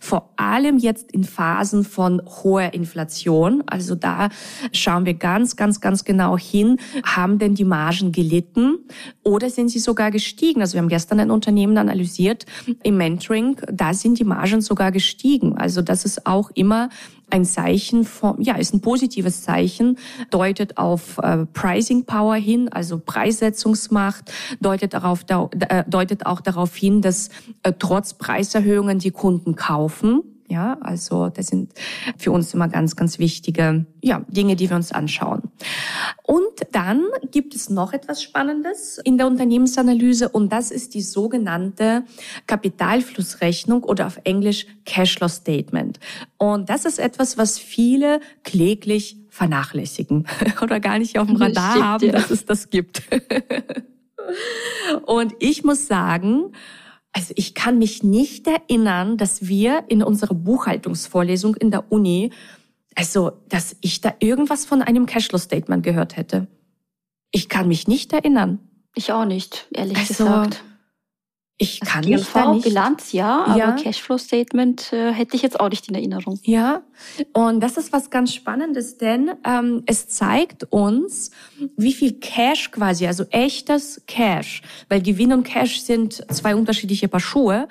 Vor 0.00 0.32
allem 0.36 0.78
jetzt 0.78 1.12
in 1.12 1.24
Phasen 1.24 1.84
von 1.84 2.22
hoher 2.24 2.72
Inflation. 2.72 3.62
Also 3.66 3.94
da 3.94 4.28
schauen 4.72 5.04
wir 5.04 5.14
ganz, 5.14 5.56
ganz, 5.56 5.80
ganz 5.80 6.04
genau 6.04 6.38
hin. 6.38 6.78
Haben 7.04 7.38
denn 7.38 7.54
die 7.54 7.64
Margen 7.64 8.12
gelitten 8.12 8.78
oder 9.22 9.50
sind 9.50 9.68
sie 9.68 9.78
sogar 9.78 10.10
gestiegen? 10.10 10.60
Also 10.60 10.74
wir 10.74 10.80
haben 10.80 10.88
gestern 10.88 11.20
ein 11.20 11.30
Unternehmen 11.30 11.76
analysiert 11.76 12.46
im 12.82 12.96
Mentoring. 12.96 13.60
Da 13.70 13.92
sind 13.92 14.18
die 14.18 14.24
Margen 14.24 14.60
sogar 14.60 14.92
gestiegen. 14.92 15.58
Also 15.58 15.82
das 15.82 16.04
ist 16.04 16.26
auch 16.26 16.50
immer 16.54 16.88
ein 17.30 17.44
Zeichen 17.44 18.04
von, 18.04 18.40
ja, 18.40 18.56
ist 18.56 18.72
ein 18.72 18.80
positives 18.80 19.42
Zeichen, 19.42 19.98
deutet 20.30 20.78
auf 20.78 21.18
äh, 21.18 21.46
Pricing 21.46 22.04
Power 22.04 22.36
hin, 22.36 22.68
also 22.68 22.98
Preissetzungsmacht, 22.98 24.32
deutet 24.60 24.94
darauf, 24.94 25.24
äh, 25.28 25.84
deutet 25.86 26.26
auch 26.26 26.40
darauf 26.40 26.76
hin, 26.76 27.02
dass 27.02 27.30
äh, 27.62 27.72
trotz 27.78 28.14
Preiserhöhungen 28.14 28.98
die 28.98 29.10
Kunden 29.10 29.56
kaufen. 29.56 30.35
Ja, 30.48 30.78
also 30.80 31.28
das 31.28 31.48
sind 31.48 31.72
für 32.16 32.30
uns 32.30 32.54
immer 32.54 32.68
ganz, 32.68 32.94
ganz 32.94 33.18
wichtige 33.18 33.84
ja, 34.00 34.24
Dinge, 34.28 34.54
die 34.54 34.70
wir 34.70 34.76
uns 34.76 34.92
anschauen. 34.92 35.42
Und 36.22 36.44
dann 36.70 37.02
gibt 37.32 37.56
es 37.56 37.68
noch 37.68 37.92
etwas 37.92 38.22
Spannendes 38.22 38.98
in 39.02 39.18
der 39.18 39.26
Unternehmensanalyse 39.26 40.28
und 40.28 40.52
das 40.52 40.70
ist 40.70 40.94
die 40.94 41.02
sogenannte 41.02 42.04
Kapitalflussrechnung 42.46 43.82
oder 43.82 44.06
auf 44.06 44.20
Englisch 44.22 44.66
Cashflow 44.84 45.28
Statement. 45.28 45.98
Und 46.38 46.70
das 46.70 46.84
ist 46.84 47.00
etwas, 47.00 47.36
was 47.38 47.58
viele 47.58 48.20
kläglich 48.44 49.16
vernachlässigen 49.30 50.26
oder 50.62 50.78
gar 50.78 50.98
nicht 50.98 51.18
auf 51.18 51.26
dem 51.26 51.36
Radar 51.36 51.72
Stimmt, 51.72 51.84
haben, 51.84 52.06
ja. 52.06 52.12
dass 52.12 52.30
es 52.30 52.44
das 52.44 52.70
gibt. 52.70 53.02
und 55.06 55.34
ich 55.40 55.64
muss 55.64 55.86
sagen, 55.86 56.52
also 57.16 57.32
ich 57.34 57.54
kann 57.54 57.78
mich 57.78 58.02
nicht 58.02 58.46
erinnern, 58.46 59.16
dass 59.16 59.48
wir 59.48 59.84
in 59.88 60.02
unserer 60.02 60.34
Buchhaltungsvorlesung 60.34 61.56
in 61.56 61.70
der 61.70 61.90
Uni, 61.90 62.30
also 62.94 63.32
dass 63.48 63.74
ich 63.80 64.02
da 64.02 64.12
irgendwas 64.18 64.66
von 64.66 64.82
einem 64.82 65.06
Cashflow-Statement 65.06 65.82
gehört 65.82 66.18
hätte. 66.18 66.46
Ich 67.30 67.48
kann 67.48 67.68
mich 67.68 67.88
nicht 67.88 68.12
erinnern. 68.12 68.58
Ich 68.94 69.12
auch 69.12 69.24
nicht, 69.24 69.66
ehrlich 69.72 69.96
also, 69.96 70.24
gesagt. 70.24 70.62
Ich 71.58 71.80
kann 71.80 72.04
also 72.04 72.10
mich 72.10 72.26
da 72.34 72.52
nicht. 72.52 72.64
Bilanz, 72.64 73.12
ja, 73.12 73.44
aber 73.46 73.58
ja. 73.58 73.72
Cashflow-Statement 73.72 74.92
äh, 74.92 75.12
hätte 75.12 75.36
ich 75.36 75.42
jetzt 75.42 75.58
auch 75.58 75.70
nicht 75.70 75.88
in 75.88 75.94
Erinnerung. 75.94 76.38
Ja, 76.42 76.82
und 77.32 77.60
das 77.60 77.78
ist 77.78 77.94
was 77.94 78.10
ganz 78.10 78.34
Spannendes, 78.34 78.98
denn 78.98 79.30
ähm, 79.42 79.82
es 79.86 80.06
zeigt 80.06 80.64
uns, 80.70 81.30
wie 81.78 81.94
viel 81.94 82.12
Cash 82.20 82.70
quasi, 82.72 83.06
also 83.06 83.24
echtes 83.30 84.02
Cash, 84.06 84.60
weil 84.90 85.00
Gewinn 85.00 85.32
und 85.32 85.44
Cash 85.44 85.80
sind 85.80 86.26
zwei 86.30 86.54
unterschiedliche 86.54 87.08
Paar 87.08 87.20
Schuhe. 87.20 87.68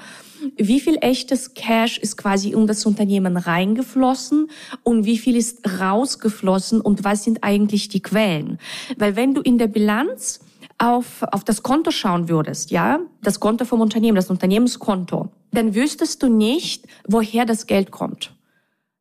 Wie 0.57 0.79
viel 0.79 0.97
echtes 1.01 1.53
Cash 1.53 1.99
ist 1.99 2.17
quasi 2.17 2.51
in 2.51 2.65
das 2.65 2.85
Unternehmen 2.87 3.37
reingeflossen 3.37 4.49
und 4.83 5.05
wie 5.05 5.17
viel 5.17 5.35
ist 5.35 5.79
rausgeflossen 5.79 6.81
und 6.81 7.03
was 7.03 7.23
sind 7.23 7.43
eigentlich 7.43 7.89
die 7.89 8.01
Quellen? 8.01 8.59
Weil 8.97 9.15
wenn 9.15 9.35
du 9.35 9.41
in 9.41 9.59
der 9.59 9.67
Bilanz 9.67 10.39
auf, 10.77 11.23
auf 11.23 11.43
das 11.43 11.63
Konto 11.63 11.91
schauen 11.91 12.29
würdest, 12.29 12.71
ja, 12.71 12.99
das 13.21 13.39
Konto 13.39 13.65
vom 13.65 13.81
Unternehmen, 13.81 14.15
das 14.15 14.29
Unternehmenskonto, 14.29 15.29
dann 15.51 15.73
wüsstest 15.75 16.21
du 16.21 16.27
nicht, 16.27 16.85
woher 17.07 17.45
das 17.45 17.67
Geld 17.67 17.91
kommt. 17.91 18.35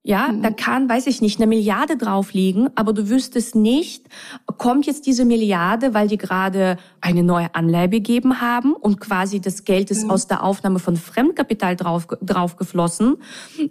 Ja, 0.06 0.28
mhm. 0.28 0.42
da 0.42 0.50
kann, 0.50 0.86
weiß 0.86 1.06
ich 1.06 1.22
nicht, 1.22 1.40
eine 1.40 1.46
Milliarde 1.46 1.96
drauf 1.96 2.34
liegen, 2.34 2.68
aber 2.74 2.92
du 2.92 3.08
wüsstest 3.08 3.54
nicht, 3.54 4.06
kommt 4.58 4.84
jetzt 4.84 5.06
diese 5.06 5.24
Milliarde, 5.24 5.94
weil 5.94 6.08
die 6.08 6.18
gerade 6.18 6.76
eine 7.00 7.22
neue 7.22 7.54
Anleihe 7.54 7.88
gegeben 7.88 8.42
haben 8.42 8.74
und 8.74 9.00
quasi 9.00 9.40
das 9.40 9.64
Geld 9.64 9.90
ist 9.90 10.04
mhm. 10.04 10.10
aus 10.10 10.26
der 10.26 10.42
Aufnahme 10.42 10.78
von 10.78 10.96
Fremdkapital 10.96 11.74
drauf, 11.74 12.06
drauf 12.20 12.56
geflossen 12.56 13.16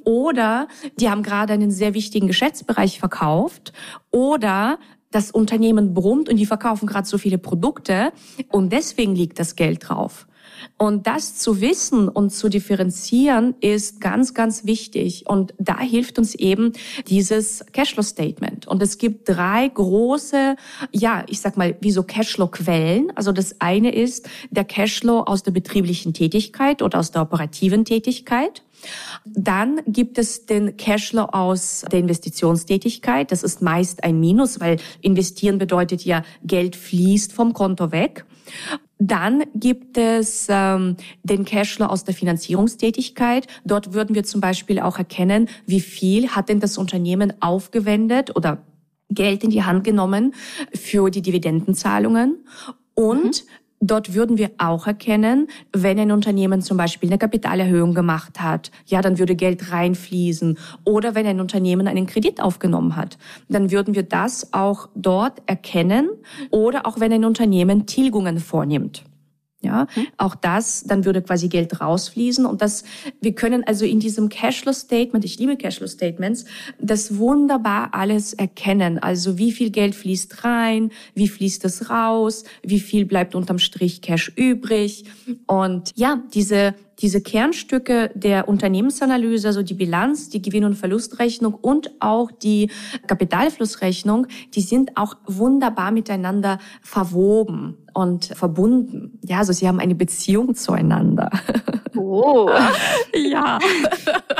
oder 0.05 0.67
die 0.99 1.07
haben 1.07 1.21
gerade 1.21 1.53
einen 1.53 1.69
sehr 1.69 1.93
wichtigen 1.93 2.25
Geschäftsbereich 2.25 2.97
verkauft 2.97 3.71
oder 4.09 4.79
das 5.13 5.31
Unternehmen 5.31 5.93
brummt 5.93 6.29
und 6.29 6.37
die 6.37 6.45
verkaufen 6.45 6.87
gerade 6.87 7.07
so 7.07 7.17
viele 7.17 7.37
Produkte 7.37 8.11
und 8.49 8.71
deswegen 8.71 9.15
liegt 9.15 9.39
das 9.39 9.55
Geld 9.55 9.87
drauf. 9.87 10.27
Und 10.77 11.07
das 11.07 11.35
zu 11.35 11.61
wissen 11.61 12.09
und 12.09 12.31
zu 12.31 12.49
differenzieren 12.49 13.55
ist 13.59 14.01
ganz, 14.01 14.33
ganz 14.33 14.65
wichtig. 14.65 15.25
Und 15.27 15.53
da 15.57 15.79
hilft 15.79 16.17
uns 16.17 16.35
eben 16.35 16.73
dieses 17.07 17.65
Cashflow-Statement. 17.73 18.67
Und 18.67 18.81
es 18.81 18.97
gibt 18.97 19.29
drei 19.29 19.67
große, 19.67 20.55
ja, 20.91 21.23
ich 21.27 21.39
sag 21.39 21.57
mal, 21.57 21.75
wie 21.81 21.91
so 21.91 22.03
Cashflow-Quellen. 22.03 23.11
Also 23.15 23.31
das 23.31 23.59
eine 23.59 23.93
ist 23.93 24.27
der 24.51 24.63
Cashflow 24.63 25.21
aus 25.21 25.43
der 25.43 25.51
betrieblichen 25.51 26.13
Tätigkeit 26.13 26.81
oder 26.81 26.99
aus 26.99 27.11
der 27.11 27.23
operativen 27.23 27.85
Tätigkeit. 27.85 28.63
Dann 29.25 29.81
gibt 29.87 30.17
es 30.17 30.45
den 30.45 30.77
Cashflow 30.77 31.23
aus 31.31 31.85
der 31.91 31.99
Investitionstätigkeit. 31.99 33.31
Das 33.31 33.43
ist 33.43 33.61
meist 33.61 34.03
ein 34.03 34.19
Minus, 34.19 34.59
weil 34.59 34.77
investieren 35.01 35.57
bedeutet 35.57 36.03
ja, 36.03 36.23
Geld 36.43 36.75
fließt 36.75 37.33
vom 37.33 37.53
Konto 37.53 37.91
weg. 37.91 38.25
Dann 38.99 39.43
gibt 39.53 39.97
es 39.97 40.47
ähm, 40.49 40.95
den 41.23 41.45
Cashflow 41.45 41.87
aus 41.87 42.03
der 42.03 42.13
Finanzierungstätigkeit. 42.13 43.47
Dort 43.65 43.93
würden 43.93 44.15
wir 44.15 44.23
zum 44.23 44.39
Beispiel 44.39 44.79
auch 44.79 44.97
erkennen, 44.97 45.49
wie 45.65 45.81
viel 45.81 46.29
hat 46.29 46.49
denn 46.49 46.59
das 46.59 46.77
Unternehmen 46.77 47.33
aufgewendet 47.41 48.35
oder 48.35 48.63
Geld 49.09 49.43
in 49.43 49.49
die 49.49 49.63
Hand 49.63 49.83
genommen 49.83 50.33
für 50.73 51.09
die 51.09 51.21
Dividendenzahlungen. 51.21 52.45
Und 52.95 53.43
mhm. 53.43 53.49
Dort 53.85 54.13
würden 54.13 54.37
wir 54.37 54.51
auch 54.59 54.87
erkennen, 54.87 55.49
wenn 55.73 55.99
ein 55.99 56.13
Unternehmen 56.13 56.61
zum 56.61 56.77
Beispiel 56.77 57.09
eine 57.09 57.17
Kapitalerhöhung 57.17 57.93
gemacht 57.93 58.39
hat, 58.39 58.71
ja, 58.85 59.01
dann 59.01 59.19
würde 59.19 59.35
Geld 59.35 59.73
reinfließen. 59.73 60.57
Oder 60.85 61.15
wenn 61.15 61.27
ein 61.27 61.41
Unternehmen 61.41 61.89
einen 61.89 62.07
Kredit 62.07 62.41
aufgenommen 62.41 62.95
hat, 62.95 63.17
dann 63.49 63.71
würden 63.71 63.93
wir 63.93 64.03
das 64.03 64.53
auch 64.53 64.87
dort 64.95 65.41
erkennen. 65.47 66.09
Oder 66.49 66.87
auch 66.87 67.01
wenn 67.01 67.11
ein 67.11 67.25
Unternehmen 67.25 67.85
Tilgungen 67.85 68.39
vornimmt. 68.39 69.03
Ja, 69.63 69.87
mhm. 69.95 70.07
auch 70.17 70.35
das, 70.35 70.83
dann 70.83 71.05
würde 71.05 71.21
quasi 71.21 71.47
Geld 71.47 71.79
rausfließen 71.79 72.45
und 72.45 72.61
das, 72.61 72.83
wir 73.21 73.33
können 73.33 73.63
also 73.63 73.85
in 73.85 73.99
diesem 73.99 74.27
Cashflow 74.27 74.73
Statement, 74.73 75.23
ich 75.23 75.39
liebe 75.39 75.55
Cashflow 75.55 75.87
Statements, 75.87 76.45
das 76.79 77.17
wunderbar 77.17 77.93
alles 77.93 78.33
erkennen. 78.33 78.99
Also 78.99 79.37
wie 79.37 79.53
viel 79.53 79.69
Geld 79.69 79.95
fließt 79.95 80.43
rein, 80.43 80.91
wie 81.15 81.29
fließt 81.29 81.63
es 81.63 81.89
raus, 81.89 82.43
wie 82.61 82.79
viel 82.79 83.05
bleibt 83.05 83.35
unterm 83.35 83.59
Strich 83.59 84.01
Cash 84.01 84.33
übrig 84.35 85.05
und 85.47 85.91
ja, 85.95 86.21
diese 86.33 86.75
diese 86.99 87.21
Kernstücke 87.21 88.11
der 88.13 88.47
Unternehmensanalyse, 88.47 89.47
also 89.47 89.63
die 89.63 89.73
Bilanz, 89.73 90.29
die 90.29 90.41
Gewinn- 90.41 90.65
und 90.65 90.75
Verlustrechnung 90.75 91.53
und 91.53 91.91
auch 91.99 92.31
die 92.31 92.69
Kapitalflussrechnung, 93.07 94.27
die 94.53 94.61
sind 94.61 94.97
auch 94.97 95.15
wunderbar 95.25 95.91
miteinander 95.91 96.59
verwoben 96.81 97.77
und 97.93 98.25
verbunden. 98.25 99.19
Ja, 99.23 99.39
also 99.39 99.53
sie 99.53 99.67
haben 99.67 99.79
eine 99.79 99.95
Beziehung 99.95 100.55
zueinander. 100.55 101.29
Oh. 101.95 102.49
ja. 103.13 103.59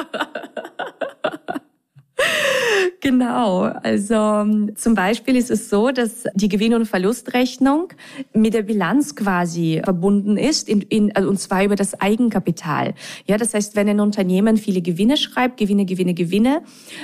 Genau. 3.23 3.61
Also 3.61 4.45
zum 4.75 4.95
Beispiel 4.95 5.37
ist 5.37 5.49
es 5.49 5.69
so, 5.69 5.91
dass 5.91 6.25
die 6.35 6.49
Gewinn- 6.49 6.73
und 6.73 6.85
Verlustrechnung 6.85 7.87
mit 8.33 8.53
der 8.53 8.63
Bilanz 8.63 9.15
quasi 9.15 9.79
verbunden 9.81 10.35
ist, 10.35 10.67
in, 10.67 10.81
in, 10.81 11.15
also 11.15 11.29
und 11.29 11.39
zwar 11.39 11.63
über 11.63 11.77
das 11.77 12.01
Eigenkapital. 12.01 12.93
Ja, 13.25 13.37
das 13.37 13.53
heißt, 13.53 13.77
wenn 13.77 13.87
ein 13.87 14.01
Unternehmen 14.01 14.57
viele 14.57 14.81
Gewinne 14.81 15.15
schreibt, 15.15 15.55
Gewinne, 15.55 15.85
Gewinne, 15.85 16.13
Gewinne 16.13 16.63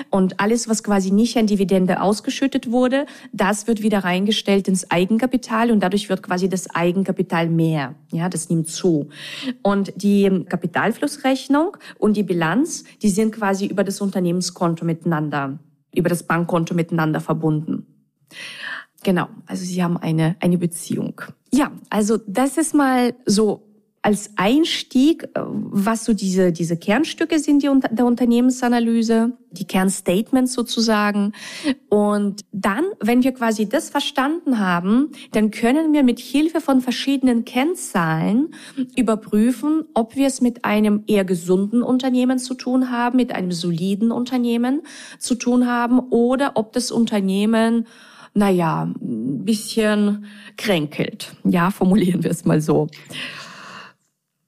und 0.10 0.42
alles, 0.42 0.68
was 0.68 0.84
quasi 0.84 1.12
nicht 1.12 1.38
an 1.38 1.48
Dividende 1.48 2.02
ausgeschüttet 2.02 2.70
wurde, 2.70 3.06
das 3.32 3.68
wird 3.68 3.82
wieder 3.82 4.00
reingestellt 4.00 4.68
ins 4.68 4.92
Eigenkapital 4.92 5.72
und 5.72 5.82
dadurch 5.82 6.10
wird 6.10 6.22
quasi 6.22 6.50
das 6.50 6.70
Eigenkapital 6.70 7.48
mehr. 7.48 7.96
Ja, 8.12 8.28
das 8.28 8.50
nimmt 8.50 8.68
zu. 8.68 9.08
Und 9.62 9.94
die 9.96 10.44
Kapitalflussrechnung 10.50 11.78
und 11.98 12.18
die 12.18 12.24
Bilanz, 12.24 12.84
die 13.02 13.10
sind 13.10 13.32
quasi 13.32 13.68
über 13.68 13.86
das 13.86 14.02
Unternehmenskonto 14.02 14.84
miteinander 14.84 15.60
über 15.94 16.10
das 16.10 16.24
Bankkonto 16.24 16.74
miteinander 16.74 17.20
verbunden. 17.22 17.86
Genau, 19.04 19.30
also 19.46 19.64
sie 19.64 19.82
haben 19.84 19.98
eine, 19.98 20.36
eine 20.40 20.58
Beziehung. 20.58 21.22
Ja, 21.52 21.72
also 21.90 22.18
das 22.28 22.58
ist 22.58 22.74
mal 22.76 23.16
so 23.26 23.69
als 24.02 24.32
Einstieg, 24.36 25.24
äh, 25.24 25.30
was 25.36 26.06
so 26.06 26.14
diese, 26.14 26.52
diese 26.52 26.78
Kernstücke 26.78 27.40
sind 27.40 27.64
die, 27.64 27.70
der 27.92 28.06
Unternehmensanalyse, 28.06 29.34
die 29.52 29.66
Kernstatements 29.66 30.54
sozusagen. 30.54 31.34
Und 31.90 32.46
dann, 32.52 32.86
wenn 33.00 33.24
wir 33.24 33.34
quasi 33.34 33.68
das 33.68 33.90
verstanden 33.90 34.60
haben, 34.60 35.12
dann 35.32 35.52
können 35.52 35.92
wir 35.94 36.04
mit 36.04 36.20
Hilfe 36.20 36.62
von 36.62 36.82
verschiedenen 36.82 37.46
Kennzahlen 37.46 38.54
überprüfen, 38.96 39.86
ob 39.94 40.16
wir 40.16 40.28
es 40.28 40.42
mit 40.42 40.66
einem 40.66 41.04
eher 41.08 41.26
gesunden 41.26 41.82
Unternehmen 41.84 42.40
zu 42.40 42.54
tun 42.54 42.92
haben, 42.92 43.18
mit 43.18 43.34
einem 43.34 43.52
soliden 43.52 44.12
Unternehmen 44.12 44.82
zu 45.18 45.36
tun 45.36 45.68
haben 45.68 46.00
oder 46.00 46.52
ob 46.56 46.74
das 46.74 46.92
Unternehmen 46.92 47.88
naja, 48.36 48.84
ein 48.84 49.44
bisschen 49.44 50.26
kränkelt. 50.56 51.34
Ja, 51.44 51.72
formulieren 51.72 52.24
wir 52.24 52.30
es 52.30 52.46
mal 52.46 52.62
so. 52.62 52.88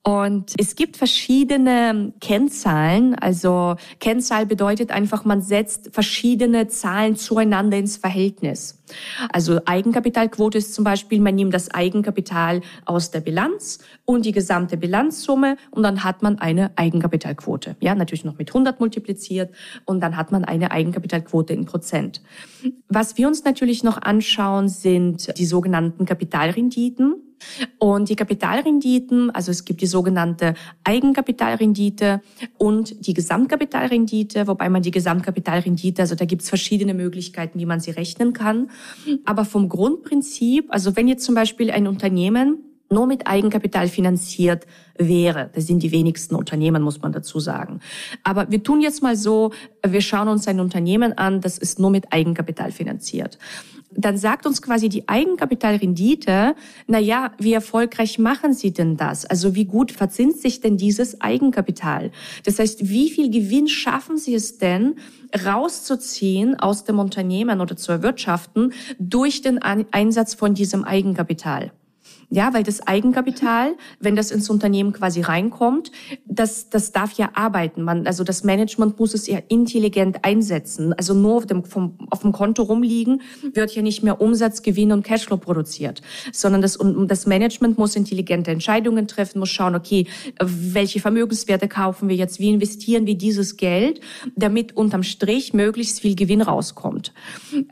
Und 0.04 0.54
es 0.58 0.76
gibt 0.76 0.98
verschiedene 0.98 2.14
Kennzahlen. 2.22 3.14
Also 3.14 3.76
Kennzahl 4.00 4.48
bedeutet 4.48 4.90
einfach, 4.90 5.26
man 5.26 5.44
setzt 5.44 5.94
verschiedene 5.94 6.68
Zahlen 6.68 7.16
zueinander 7.16 7.78
ins 7.78 7.98
Verhältnis. 7.98 8.82
Also 9.32 9.60
Eigenkapitalquote 9.66 10.58
ist 10.58 10.74
zum 10.74 10.84
Beispiel, 10.84 11.22
man 11.22 11.36
nimmt 11.36 11.54
das 11.54 11.70
Eigenkapital 11.70 12.62
aus 12.86 13.12
der 13.12 13.22
Bilanz 13.22 13.78
und 14.04 14.26
die 14.26 14.32
gesamte 14.32 14.76
Bilanzsumme 14.76 15.56
und 15.70 15.84
dann 15.84 16.04
hat 16.04 16.24
man 16.24 16.40
eine 16.40 16.72
Eigenkapitalquote. 16.78 17.76
Ja, 17.80 17.94
natürlich 17.94 18.26
noch 18.26 18.40
mit 18.40 18.50
100 18.50 18.80
multipliziert 18.80 19.54
und 19.86 20.02
dann 20.02 20.18
hat 20.18 20.32
man 20.32 20.44
eine 20.44 20.72
Eigenkapitalquote 20.72 21.54
in 21.54 21.66
Prozent. 21.66 22.24
Was 22.90 23.18
wir 23.18 23.28
uns 23.28 23.44
natürlich 23.44 23.84
noch 23.84 24.02
anschauen, 24.02 24.68
sind 24.68 25.38
die 25.38 25.46
sogenannten 25.46 26.06
Kapitalrenditen. 26.06 27.31
Und 27.78 28.10
die 28.10 28.16
Kapitalrenditen, 28.16 29.30
also 29.32 29.52
es 29.52 29.66
gibt 29.66 29.82
die 29.82 29.88
sogenannte 29.88 30.54
Eigenkapitalrendite 30.84 32.22
und 32.58 33.06
die 33.08 33.14
Gesamtkapitalrendite, 33.14 34.48
wobei 34.48 34.70
man 34.70 34.82
die 34.82 34.92
Gesamtkapitalrendite, 34.92 36.02
also 36.02 36.16
da 36.16 36.26
gibt 36.26 36.42
es 36.44 36.50
verschiedene 36.50 36.94
Möglichkeiten, 36.94 37.60
wie 37.60 37.66
man 37.66 37.80
sie 37.80 37.92
rechnen 37.92 38.34
kann. 38.34 38.70
Aber 39.26 39.46
vom 39.46 39.70
Grundprinzip, 39.70 40.66
also 40.70 40.96
wenn 40.96 41.08
jetzt 41.08 41.26
zum 41.26 41.36
Beispiel 41.36 41.72
ein 41.72 41.88
Unternehmen 41.88 42.64
nur 42.92 43.08
mit 43.08 43.26
Eigenkapital 43.26 43.88
finanziert 43.88 44.68
wäre. 44.98 45.50
Das 45.54 45.66
sind 45.66 45.82
die 45.82 45.92
wenigsten 45.92 46.36
Unternehmen, 46.36 46.84
muss 46.84 47.02
man 47.02 47.14
dazu 47.14 47.40
sagen. 47.40 47.80
Aber 48.24 48.52
wir 48.52 48.64
tun 48.64 48.82
jetzt 48.82 49.02
mal 49.02 49.16
so, 49.16 49.54
wir 49.86 50.02
schauen 50.02 50.28
uns 50.28 50.48
ein 50.48 50.60
Unternehmen 50.60 51.18
an, 51.18 51.42
das 51.42 51.58
ist 51.58 51.80
nur 51.80 51.90
mit 51.90 52.12
Eigenkapital 52.12 52.72
finanziert 52.72 53.40
dann 53.94 54.18
sagt 54.18 54.46
uns 54.46 54.62
quasi 54.62 54.90
die 54.90 55.08
Eigenkapitalrendite, 55.08 56.56
na 56.88 57.00
ja, 57.00 57.34
wie 57.38 57.54
erfolgreich 57.54 58.20
machen 58.20 58.54
Sie 58.54 58.72
denn 58.72 58.98
das? 58.98 59.26
Also 59.26 59.56
wie 59.56 59.66
gut 59.66 59.92
verzinst 59.92 60.42
sich 60.42 60.62
denn 60.62 60.78
dieses 60.78 61.22
Eigenkapital? 61.22 62.12
Das 62.46 62.60
heißt, 62.60 62.90
wie 62.90 63.10
viel 63.10 63.30
Gewinn 63.30 63.68
schaffen 63.68 64.18
Sie 64.18 64.34
es 64.34 64.58
denn, 64.58 64.96
rauszuziehen 65.46 66.60
aus 66.60 66.84
dem 66.84 67.00
Unternehmen 67.00 67.62
oder 67.62 67.76
zu 67.76 67.92
erwirtschaften 67.92 68.74
durch 69.00 69.42
den 69.42 69.62
Einsatz 69.62 70.34
von 70.34 70.54
diesem 70.54 70.84
Eigenkapital? 70.84 71.72
Ja, 72.34 72.54
weil 72.54 72.64
das 72.64 72.88
Eigenkapital, 72.88 73.76
wenn 74.00 74.16
das 74.16 74.32
ins 74.32 74.50
Unternehmen 74.50 74.94
quasi 74.94 75.20
reinkommt, 75.20 75.92
das, 76.26 76.70
das 76.70 76.94
darf 76.94 77.12
ja 77.14 77.32
arbeiten. 77.34 77.84
Man, 77.84 78.08
also 78.08 78.24
das 78.24 78.46
Management 78.46 78.98
muss 78.98 79.14
es 79.14 79.28
ja 79.28 79.40
intelligent 79.50 80.24
einsetzen. 80.24 80.94
Also 80.94 81.14
nur 81.14 81.36
auf 81.36 81.46
dem, 81.46 81.66
vom, 81.66 81.98
auf 82.10 82.22
dem 82.22 82.32
Konto 82.32 82.64
rumliegen 82.64 83.22
wird 83.54 83.76
ja 83.76 83.82
nicht 83.82 84.02
mehr 84.02 84.22
Umsatz, 84.22 84.62
Gewinn 84.62 84.94
und 84.94 85.04
Cashflow 85.04 85.36
produziert, 85.36 86.02
sondern 86.32 86.62
das, 86.62 86.80
das 87.08 87.26
Management 87.26 87.78
muss 87.78 87.98
intelligente 87.98 88.50
Entscheidungen 88.50 89.10
treffen, 89.10 89.40
muss 89.40 89.50
schauen, 89.50 89.76
okay, 89.76 90.08
welche 90.40 91.02
Vermögenswerte 91.02 91.68
kaufen 91.68 92.08
wir 92.08 92.16
jetzt, 92.16 92.40
wie 92.40 92.50
investieren 92.50 93.08
wir 93.08 93.16
dieses 93.16 93.58
Geld, 93.58 94.00
damit 94.38 94.78
unterm 94.78 95.04
Strich 95.04 95.54
möglichst 95.54 96.00
viel 96.00 96.16
Gewinn 96.16 96.42
rauskommt. 96.42 97.14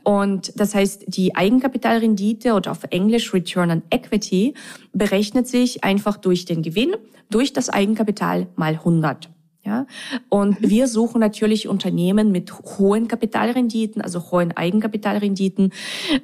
Und 0.04 0.52
das 0.60 0.74
heißt, 0.74 1.04
die 1.06 1.34
Eigenkapitalrendite 1.34 2.52
oder 2.52 2.72
auf 2.72 2.84
Englisch 2.90 3.32
Return 3.32 3.70
on 3.70 3.82
Equity, 3.88 4.49
berechnet 4.92 5.48
sich 5.48 5.84
einfach 5.84 6.16
durch 6.16 6.44
den 6.44 6.62
Gewinn, 6.62 6.94
durch 7.30 7.52
das 7.52 7.68
Eigenkapital 7.70 8.48
mal 8.56 8.74
100. 8.74 9.30
Ja, 9.62 9.86
und 10.30 10.62
mhm. 10.62 10.70
wir 10.70 10.88
suchen 10.88 11.20
natürlich 11.20 11.68
Unternehmen 11.68 12.32
mit 12.32 12.50
hohen 12.78 13.08
Kapitalrenditen, 13.08 14.00
also 14.00 14.30
hohen 14.30 14.56
Eigenkapitalrenditen. 14.56 15.72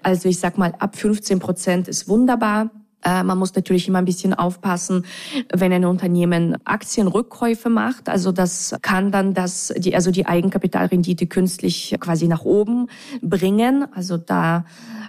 Also 0.02 0.30
ich 0.30 0.38
sag 0.38 0.56
mal, 0.56 0.74
ab 0.78 0.96
15 0.96 1.38
Prozent 1.38 1.86
ist 1.86 2.08
wunderbar. 2.08 2.70
Äh, 3.06 3.22
man 3.22 3.38
muss 3.38 3.54
natürlich 3.54 3.88
immer 3.88 3.98
ein 3.98 4.04
bisschen 4.04 4.34
aufpassen, 4.34 5.04
wenn 5.52 5.72
ein 5.72 5.84
Unternehmen 5.84 6.56
Aktienrückkäufe 6.64 7.68
macht. 7.68 8.08
Also 8.08 8.32
das 8.32 8.74
kann 8.82 9.12
dann 9.12 9.34
das, 9.34 9.72
die, 9.76 9.94
also 9.94 10.10
die 10.10 10.26
Eigenkapitalrendite 10.26 11.26
künstlich 11.26 11.94
quasi 12.00 12.26
nach 12.26 12.44
oben 12.44 12.88
bringen. 13.20 13.86
Also 13.92 14.16
da 14.16 14.64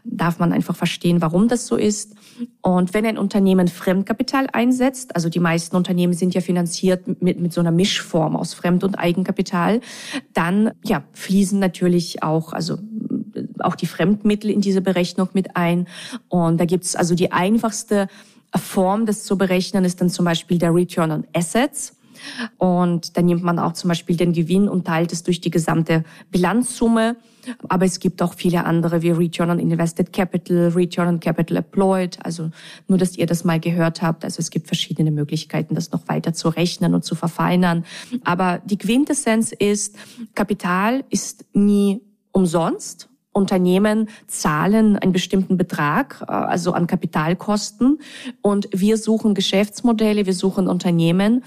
darf 0.09 0.39
man 0.39 0.53
einfach 0.53 0.75
verstehen, 0.75 1.21
warum 1.21 1.47
das 1.47 1.67
so 1.67 1.75
ist. 1.75 2.15
Und 2.61 2.93
wenn 2.93 3.05
ein 3.05 3.17
Unternehmen 3.17 3.67
Fremdkapital 3.67 4.47
einsetzt, 4.51 5.15
also 5.15 5.29
die 5.29 5.39
meisten 5.39 5.75
Unternehmen 5.75 6.13
sind 6.13 6.33
ja 6.33 6.41
finanziert 6.41 7.21
mit, 7.21 7.39
mit 7.39 7.53
so 7.53 7.61
einer 7.61 7.71
Mischform 7.71 8.35
aus 8.35 8.53
Fremd- 8.53 8.83
und 8.83 8.95
Eigenkapital, 8.95 9.81
dann 10.33 10.71
ja, 10.83 11.03
fließen 11.13 11.59
natürlich 11.59 12.23
auch, 12.23 12.53
also 12.53 12.77
auch 13.59 13.75
die 13.75 13.85
Fremdmittel 13.85 14.49
in 14.49 14.61
diese 14.61 14.81
Berechnung 14.81 15.29
mit 15.33 15.55
ein. 15.55 15.87
Und 16.29 16.59
da 16.59 16.65
gibt's 16.65 16.95
also 16.95 17.15
die 17.15 17.31
einfachste 17.31 18.07
Form, 18.55 19.05
das 19.05 19.23
zu 19.23 19.37
berechnen, 19.37 19.83
ist 19.83 20.01
dann 20.01 20.09
zum 20.09 20.25
Beispiel 20.25 20.57
der 20.57 20.73
Return 20.73 21.11
on 21.11 21.27
Assets. 21.33 21.96
Und 22.57 23.17
da 23.17 23.21
nimmt 23.21 23.43
man 23.43 23.59
auch 23.59 23.73
zum 23.73 23.89
Beispiel 23.89 24.15
den 24.15 24.33
Gewinn 24.33 24.67
und 24.67 24.85
teilt 24.85 25.13
es 25.13 25.23
durch 25.23 25.41
die 25.41 25.51
gesamte 25.51 26.03
Bilanzsumme. 26.31 27.17
Aber 27.69 27.85
es 27.85 27.99
gibt 27.99 28.21
auch 28.21 28.33
viele 28.33 28.65
andere 28.65 29.01
wie 29.01 29.11
Return 29.11 29.49
on 29.49 29.59
Invested 29.59 30.11
Capital, 30.11 30.69
Return 30.69 31.07
on 31.07 31.19
Capital 31.19 31.57
Employed. 31.57 32.17
Also 32.23 32.51
nur, 32.87 32.97
dass 32.97 33.17
ihr 33.17 33.25
das 33.25 33.43
mal 33.43 33.59
gehört 33.59 34.01
habt. 34.01 34.25
Also 34.25 34.39
es 34.39 34.49
gibt 34.49 34.67
verschiedene 34.67 35.11
Möglichkeiten, 35.11 35.75
das 35.75 35.91
noch 35.91 36.07
weiter 36.07 36.33
zu 36.33 36.49
rechnen 36.49 36.93
und 36.93 37.03
zu 37.05 37.15
verfeinern. 37.15 37.85
Aber 38.23 38.61
die 38.65 38.77
Quintessenz 38.77 39.51
ist, 39.51 39.95
Kapital 40.35 41.03
ist 41.09 41.45
nie 41.53 42.01
umsonst 42.31 43.09
Unternehmen 43.37 44.09
zahlen 44.27 44.97
einen 44.97 45.13
bestimmten 45.13 45.55
Betrag, 45.57 46.25
äh, 46.27 46.31
also 46.31 46.73
an 46.73 46.87
Kapitalkosten. 46.87 47.99
Und 48.41 48.67
wir 48.73 48.97
suchen 48.97 49.33
Geschäftsmodelle, 49.33 50.25
wir 50.25 50.33
suchen 50.33 50.67
Unternehmen, 50.67 51.43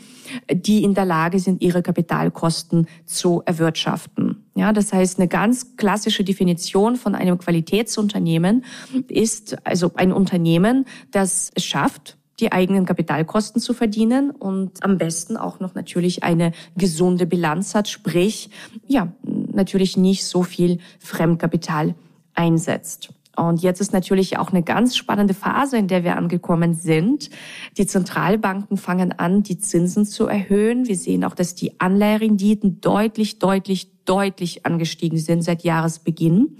die 0.50 0.83
in 0.85 0.94
der 0.94 1.05
Lage 1.05 1.38
sind, 1.38 1.61
ihre 1.61 1.83
Kapitalkosten 1.83 2.87
zu 3.05 3.42
erwirtschaften. 3.44 4.44
Ja, 4.55 4.72
das 4.72 4.92
heißt, 4.92 5.18
eine 5.18 5.29
ganz 5.29 5.76
klassische 5.76 6.24
Definition 6.24 6.96
von 6.96 7.14
einem 7.14 7.38
Qualitätsunternehmen 7.38 8.64
ist 9.09 9.57
also 9.66 9.92
ein 9.94 10.12
Unternehmen, 10.12 10.87
das 11.11 11.50
es 11.55 11.64
schafft, 11.64 12.18
die 12.40 12.53
eigenen 12.53 12.87
Kapitalkosten 12.87 13.61
zu 13.61 13.74
verdienen 13.74 14.31
und 14.31 14.83
am 14.83 14.98
besten 14.98 15.37
auch 15.37 15.61
noch 15.61 15.74
natürlich 15.74 16.22
eine 16.24 16.53
gesunde 16.76 17.26
Bilanz 17.26 17.74
hat, 17.74 17.88
sprich, 17.88 18.50
ja, 18.87 19.12
natürlich 19.22 19.96
nicht 19.96 20.24
so 20.24 20.42
viel 20.42 20.79
Fremdkapital 20.98 21.94
einsetzt. 22.35 23.12
Und 23.37 23.62
jetzt 23.62 23.81
ist 23.81 23.92
natürlich 23.92 24.38
auch 24.38 24.50
eine 24.50 24.62
ganz 24.62 24.96
spannende 24.96 25.35
Phase, 25.35 25.79
in 25.79 25.88
der 25.88 26.05
wir 26.05 26.16
angekommen 26.16 26.74
sind. 26.74 27.31
Die 27.79 27.87
Zentralbanken 27.87 28.76
fangen 28.76 29.12
an, 29.12 29.42
die 29.42 29.59
Zinsen 29.59 30.05
zu 30.05 30.26
erhöhen. 30.26 30.88
Wir 30.88 30.96
sehen 30.96 31.24
auch, 31.24 31.35
dass 31.35 31.55
die 31.55 31.81
Anleiherenditen 31.81 32.81
deutlich, 32.81 33.38
deutlich, 33.38 33.88
deutlich 34.05 34.66
angestiegen 34.66 35.18
sind 35.18 35.42
seit 35.42 35.62
Jahresbeginn. 35.62 36.57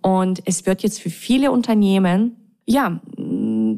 Und 0.00 0.42
es 0.44 0.66
wird 0.66 0.82
jetzt 0.82 1.00
für 1.00 1.10
viele 1.10 1.50
Unternehmen 1.50 2.36
ja, 2.64 3.00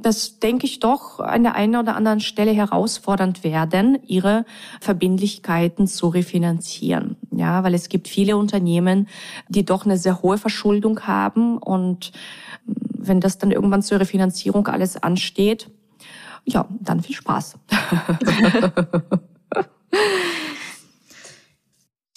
das 0.03 0.39
denke 0.39 0.67
ich 0.67 0.81
doch 0.81 1.21
an 1.21 1.43
der 1.43 1.55
einen 1.55 1.77
oder 1.77 1.97
anderen 1.97 2.21
Stelle 2.21 2.53
herausfordernd 2.53 3.45
werden, 3.45 3.99
ihre 4.07 4.45
Verbindlichkeiten 4.81 5.87
zu 5.87 6.09
refinanzieren. 6.09 7.17
Ja, 7.31 7.63
weil 7.65 7.75
es 7.75 7.89
gibt 7.89 8.09
viele 8.09 8.37
Unternehmen, 8.37 9.09
die 9.49 9.65
doch 9.65 9.85
eine 9.85 9.99
sehr 9.99 10.23
hohe 10.23 10.39
Verschuldung 10.39 11.01
haben 11.01 11.59
und 11.59 12.13
wenn 12.67 13.21
das 13.21 13.39
dann 13.39 13.51
irgendwann 13.51 13.83
zur 13.83 14.01
Refinanzierung 14.01 14.67
alles 14.69 15.03
ansteht, 15.03 15.71
ja, 16.45 16.67
dann 16.81 17.03
viel 17.03 17.17
Spaß. 17.17 17.59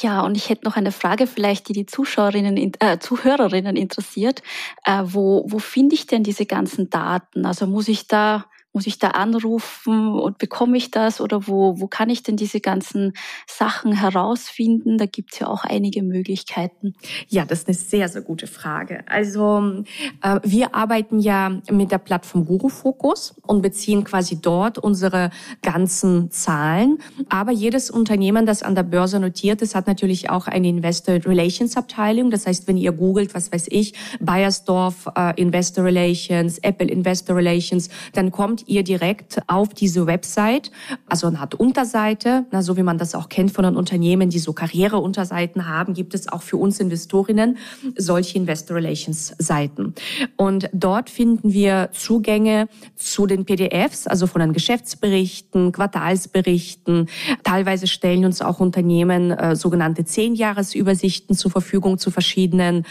Ja, 0.02 0.22
und 0.22 0.36
ich 0.38 0.50
hätte 0.50 0.66
noch 0.66 0.76
eine 0.76 0.92
Frage 0.92 1.26
vielleicht, 1.26 1.68
die 1.70 1.74
die 1.74 1.88
Zuschauerinnen, 1.88 2.72
äh, 2.80 3.00
Zuhörerinnen 3.00 3.76
interessiert. 3.76 4.44
Äh, 4.86 5.02
wo 5.06 5.44
wo 5.48 5.58
finde 5.58 5.96
ich 5.96 6.06
denn 6.06 6.22
diese 6.24 6.46
ganzen 6.46 6.92
Daten? 6.92 7.48
Also 7.48 7.66
muss 7.66 7.88
ich 7.88 8.06
da 8.08 8.46
muss 8.78 8.86
ich 8.86 9.00
da 9.00 9.08
anrufen 9.08 10.10
und 10.10 10.38
bekomme 10.38 10.78
ich 10.78 10.92
das 10.92 11.20
oder 11.20 11.48
wo, 11.48 11.80
wo 11.80 11.88
kann 11.88 12.12
ich 12.12 12.22
denn 12.22 12.38
diese 12.38 12.60
ganzen 12.60 13.14
Sachen 13.48 13.92
herausfinden? 13.92 15.00
Da 15.00 15.08
gibt 15.08 15.34
es 15.34 15.40
ja 15.40 15.48
auch 15.48 15.64
einige 15.64 16.04
Möglichkeiten. 16.04 16.94
Ja, 17.28 17.44
das 17.44 17.62
ist 17.62 17.70
eine 17.70 17.76
sehr, 17.76 18.08
sehr 18.08 18.22
gute 18.22 18.46
Frage. 18.46 19.04
Also 19.08 19.84
äh, 20.22 20.40
wir 20.44 20.76
arbeiten 20.76 21.18
ja 21.18 21.60
mit 21.72 21.92
der 21.92 21.98
Plattform 21.98 22.46
Guru 22.46 22.70
Focus 22.70 23.34
und 23.48 23.64
beziehen 23.64 24.04
quasi 24.04 24.40
dort 24.40 24.78
unsere 24.78 25.32
ganzen 25.64 26.30
Zahlen. 26.30 27.00
Aber 27.30 27.52
jedes 27.52 27.90
Unternehmen, 27.90 28.46
das 28.46 28.62
an 28.62 28.76
der 28.76 28.84
Börse 28.84 29.20
notiert 29.20 29.64
ist, 29.64 29.74
hat 29.74 29.88
natürlich 29.88 30.30
auch 30.30 30.46
eine 30.46 30.68
Investor 30.68 31.16
Relations 31.26 31.76
Abteilung. 31.78 32.30
Das 32.30 32.46
heißt, 32.46 32.68
wenn 32.68 32.78
ihr 32.78 32.92
googelt, 32.92 33.34
was 33.34 33.52
weiß 33.52 33.70
ich, 33.72 33.96
Bayersdorf 34.20 35.10
äh, 35.16 35.34
Investor 35.42 35.84
Relations, 35.84 36.60
Apple 36.60 36.88
Investor 36.88 37.36
Relations, 37.36 37.90
dann 38.14 38.32
kommt 38.32 38.67
ihr 38.68 38.84
direkt 38.84 39.40
auf 39.48 39.70
diese 39.70 40.06
Website, 40.06 40.72
also 41.08 41.28
eine 41.28 41.40
Art 41.40 41.56
Unterseite, 41.56 42.46
na, 42.52 42.62
so 42.62 42.78
wie 42.78 42.84
man 42.84 42.98
das 42.98 43.16
auch 43.16 43.30
kennt 43.30 43.52
von 43.52 43.64
den 43.64 43.76
Unternehmen, 43.76 44.30
die 44.30 44.40
so 44.40 44.54
Karriereunterseiten 44.54 45.68
haben, 45.68 45.94
gibt 45.94 46.14
es 46.14 46.28
auch 46.28 46.42
für 46.42 46.58
uns 46.58 46.80
Investorinnen 46.80 47.58
solche 47.96 48.38
Investor 48.38 48.78
Relations 48.78 49.34
Seiten. 49.38 49.94
Und 50.36 50.70
dort 50.74 51.10
finden 51.10 51.54
wir 51.54 51.90
Zugänge 51.94 52.68
zu 52.96 53.26
den 53.26 53.46
PDFs, 53.46 54.08
also 54.08 54.28
von 54.28 54.42
den 54.42 54.54
Geschäftsberichten, 54.54 55.72
Quartalsberichten. 55.72 57.08
Teilweise 57.44 57.88
stellen 57.88 58.26
uns 58.26 58.42
auch 58.42 58.60
Unternehmen 58.60 59.32
äh, 59.32 59.56
sogenannte 59.56 60.06
Zehnjahresübersichten 60.06 61.36
zur 61.36 61.52
Verfügung 61.52 61.98
zu 61.98 62.12
verschiedenen, 62.12 62.86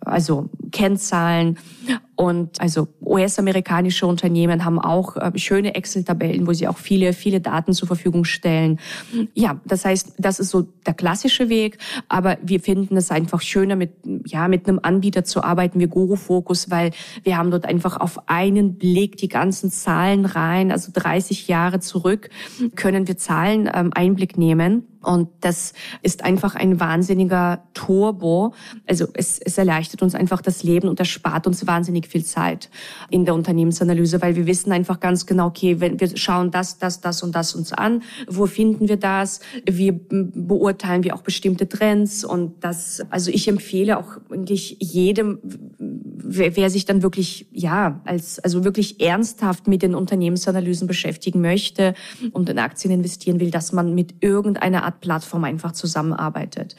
also 0.00 0.48
Kennzahlen. 0.72 1.58
Und 2.18 2.60
also 2.60 2.88
US-amerikanische 3.00 4.04
Unternehmen 4.04 4.64
haben 4.64 4.80
auch 4.80 5.16
äh, 5.16 5.30
schöne 5.38 5.76
Excel-Tabellen, 5.76 6.48
wo 6.48 6.52
sie 6.52 6.66
auch 6.66 6.76
viele, 6.76 7.12
viele 7.12 7.40
Daten 7.40 7.74
zur 7.74 7.86
Verfügung 7.86 8.24
stellen. 8.24 8.80
Ja, 9.34 9.60
das 9.64 9.84
heißt, 9.84 10.14
das 10.18 10.40
ist 10.40 10.50
so 10.50 10.62
der 10.84 10.94
klassische 10.94 11.48
Weg. 11.48 11.78
Aber 12.08 12.36
wir 12.42 12.58
finden 12.58 12.96
es 12.96 13.12
einfach 13.12 13.40
schöner, 13.40 13.76
mit, 13.76 13.92
ja, 14.26 14.48
mit 14.48 14.68
einem 14.68 14.80
Anbieter 14.82 15.22
zu 15.22 15.44
arbeiten 15.44 15.78
wie 15.78 15.86
Guru 15.86 16.16
Focus, 16.16 16.72
weil 16.72 16.90
wir 17.22 17.36
haben 17.36 17.52
dort 17.52 17.66
einfach 17.66 17.96
auf 18.00 18.28
einen 18.28 18.78
Blick 18.78 19.16
die 19.18 19.28
ganzen 19.28 19.70
Zahlen 19.70 20.24
rein, 20.24 20.72
also 20.72 20.90
30 20.92 21.46
Jahre 21.46 21.78
zurück, 21.78 22.30
können 22.74 23.06
wir 23.06 23.16
Zahlen 23.16 23.70
ähm, 23.72 23.92
Einblick 23.94 24.36
nehmen. 24.36 24.88
Und 25.02 25.28
das 25.40 25.74
ist 26.02 26.24
einfach 26.24 26.54
ein 26.54 26.80
wahnsinniger 26.80 27.62
Turbo. 27.72 28.54
Also 28.86 29.06
es, 29.14 29.38
es 29.38 29.56
erleichtert 29.56 30.02
uns 30.02 30.14
einfach 30.14 30.42
das 30.42 30.62
Leben 30.62 30.88
und 30.88 30.98
erspart 30.98 31.46
uns 31.46 31.66
wahnsinnig 31.66 32.08
viel 32.08 32.24
Zeit 32.24 32.68
in 33.10 33.24
der 33.24 33.34
Unternehmensanalyse, 33.34 34.20
weil 34.20 34.34
wir 34.34 34.46
wissen 34.46 34.72
einfach 34.72 34.98
ganz 34.98 35.24
genau, 35.26 35.46
okay, 35.46 35.80
wenn 35.80 36.00
wir 36.00 36.16
schauen 36.16 36.50
das, 36.50 36.78
das, 36.78 37.00
das 37.00 37.22
und 37.22 37.34
das 37.34 37.54
uns 37.54 37.72
an, 37.72 38.02
wo 38.26 38.46
finden 38.46 38.88
wir 38.88 38.96
das? 38.96 39.40
Wie 39.68 39.92
beurteilen 39.92 41.04
wir 41.04 41.14
auch 41.14 41.22
bestimmte 41.22 41.68
Trends? 41.68 42.24
Und 42.24 42.64
das, 42.64 43.02
also 43.10 43.30
ich 43.30 43.46
empfehle 43.46 43.98
auch 43.98 44.16
eigentlich 44.30 44.76
jedem, 44.80 45.38
wer, 46.22 46.56
wer 46.56 46.70
sich 46.70 46.84
dann 46.84 47.02
wirklich, 47.02 47.46
ja, 47.52 48.00
als, 48.04 48.38
also 48.38 48.64
wirklich 48.64 49.00
ernsthaft 49.00 49.66
mit 49.68 49.82
den 49.82 49.94
Unternehmensanalysen 49.94 50.86
beschäftigen 50.86 51.40
möchte 51.40 51.94
und 52.32 52.48
in 52.48 52.58
Aktien 52.58 52.92
investieren 52.92 53.40
will, 53.40 53.50
dass 53.50 53.72
man 53.72 53.94
mit 53.94 54.16
irgendeiner 54.20 54.84
Art 54.84 55.00
Plattform 55.00 55.44
einfach 55.44 55.72
zusammenarbeitet. 55.72 56.76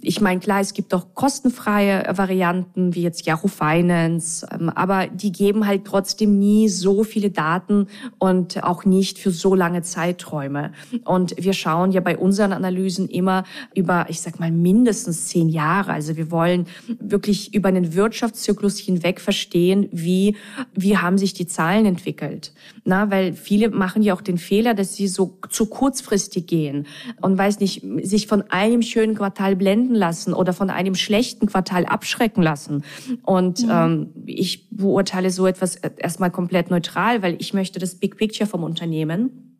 Ich 0.00 0.20
meine, 0.20 0.40
klar, 0.40 0.60
es 0.60 0.74
gibt 0.74 0.94
auch 0.94 1.14
kostenfreie 1.14 2.04
Varianten, 2.16 2.94
wie 2.94 3.02
jetzt 3.02 3.26
Yahoo 3.26 3.48
Finance, 3.48 4.46
ähm, 4.52 4.68
aber 4.70 5.06
die 5.06 5.32
geben 5.32 5.66
halt 5.66 5.84
trotzdem 5.84 6.38
nie 6.38 6.68
so 6.68 7.04
viele 7.04 7.30
Daten 7.30 7.86
und 8.18 8.62
auch 8.64 8.84
nicht 8.84 9.18
für 9.18 9.30
so 9.30 9.54
lange 9.54 9.82
Zeiträume. 9.82 10.72
Und 11.04 11.34
wir 11.38 11.52
schauen 11.52 11.92
ja 11.92 12.00
bei 12.00 12.16
unseren 12.16 12.52
Analysen 12.52 13.08
immer 13.08 13.44
über, 13.74 14.06
ich 14.08 14.20
sag 14.20 14.40
mal, 14.40 14.50
mindestens 14.50 15.26
zehn 15.26 15.48
Jahre. 15.48 15.92
Also 15.92 16.16
wir 16.16 16.30
wollen 16.30 16.66
wirklich 16.98 17.54
über 17.54 17.68
einen 17.68 17.94
Wirtschaftszyklus 17.94 18.79
hinweg 18.84 19.20
verstehen, 19.20 19.88
wie, 19.92 20.36
wie 20.74 20.96
haben 20.96 21.18
sich 21.18 21.34
die 21.34 21.46
Zahlen 21.46 21.86
entwickelt. 21.86 22.52
Na, 22.84 23.10
weil 23.10 23.32
viele 23.32 23.70
machen 23.70 24.02
ja 24.02 24.14
auch 24.14 24.20
den 24.20 24.38
Fehler, 24.38 24.74
dass 24.74 24.94
sie 24.94 25.08
so 25.08 25.38
zu 25.48 25.66
kurzfristig 25.66 26.46
gehen 26.46 26.86
und 27.20 27.36
weiß 27.36 27.60
nicht, 27.60 27.82
sich 28.02 28.26
von 28.26 28.42
einem 28.50 28.82
schönen 28.82 29.14
Quartal 29.14 29.56
blenden 29.56 29.94
lassen 29.94 30.32
oder 30.32 30.52
von 30.52 30.70
einem 30.70 30.94
schlechten 30.94 31.46
Quartal 31.46 31.86
abschrecken 31.86 32.42
lassen. 32.42 32.84
Und 33.22 33.64
mhm. 33.64 33.70
ähm, 33.70 34.08
ich 34.26 34.68
beurteile 34.70 35.30
so 35.30 35.46
etwas 35.46 35.76
erstmal 35.76 36.30
komplett 36.30 36.70
neutral, 36.70 37.22
weil 37.22 37.36
ich 37.38 37.54
möchte 37.54 37.78
das 37.78 37.96
Big 37.96 38.16
Picture 38.16 38.48
vom 38.48 38.64
Unternehmen. 38.64 39.50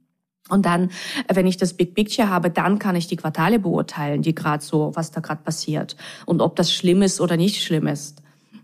Und 0.51 0.67
dann, 0.67 0.91
wenn 1.33 1.47
ich 1.47 1.57
das 1.57 1.75
Big 1.75 1.95
Picture 1.95 2.29
habe, 2.29 2.51
dann 2.51 2.79
kann 2.79 2.97
ich 2.97 3.07
die 3.07 3.17
Quartale 3.17 3.59
beurteilen, 3.59 4.23
die 4.23 4.35
gerade 4.35 4.65
so, 4.65 4.93
was 4.95 5.11
da 5.11 5.21
gerade 5.21 5.43
passiert 5.43 5.97
und 6.27 6.43
ob 6.43 6.57
das 6.57 6.73
schlimm 6.73 7.03
ist 7.03 7.21
oder 7.21 7.37
nicht 7.37 7.63
schlimm 7.63 7.87
ist. 7.87 8.23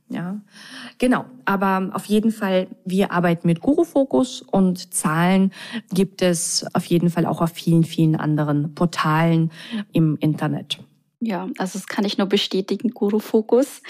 Ja, 0.09 0.40
genau. 0.99 1.25
Aber 1.45 1.90
auf 1.92 2.05
jeden 2.05 2.31
Fall, 2.31 2.69
wir 2.85 3.11
arbeiten 3.11 3.47
mit 3.49 3.61
Guru 3.61 3.85
Focus 3.85 4.40
und 4.40 4.95
Zahlen 4.95 5.53
gibt 5.92 6.23
es 6.23 6.64
auf 6.75 6.85
jeden 6.85 7.11
Fall 7.11 7.27
auch 7.27 7.40
auf 7.40 7.51
vielen, 7.51 7.83
vielen 7.83 8.14
anderen 8.14 8.75
Portalen 8.75 9.51
im 9.92 10.16
Internet. 10.21 10.79
Ja, 11.19 11.49
also 11.57 11.79
das 11.79 11.87
kann 11.87 12.05
ich 12.05 12.19
nur 12.19 12.27
bestätigen. 12.27 12.91
Guru 12.91 13.21
Focus 13.21 13.81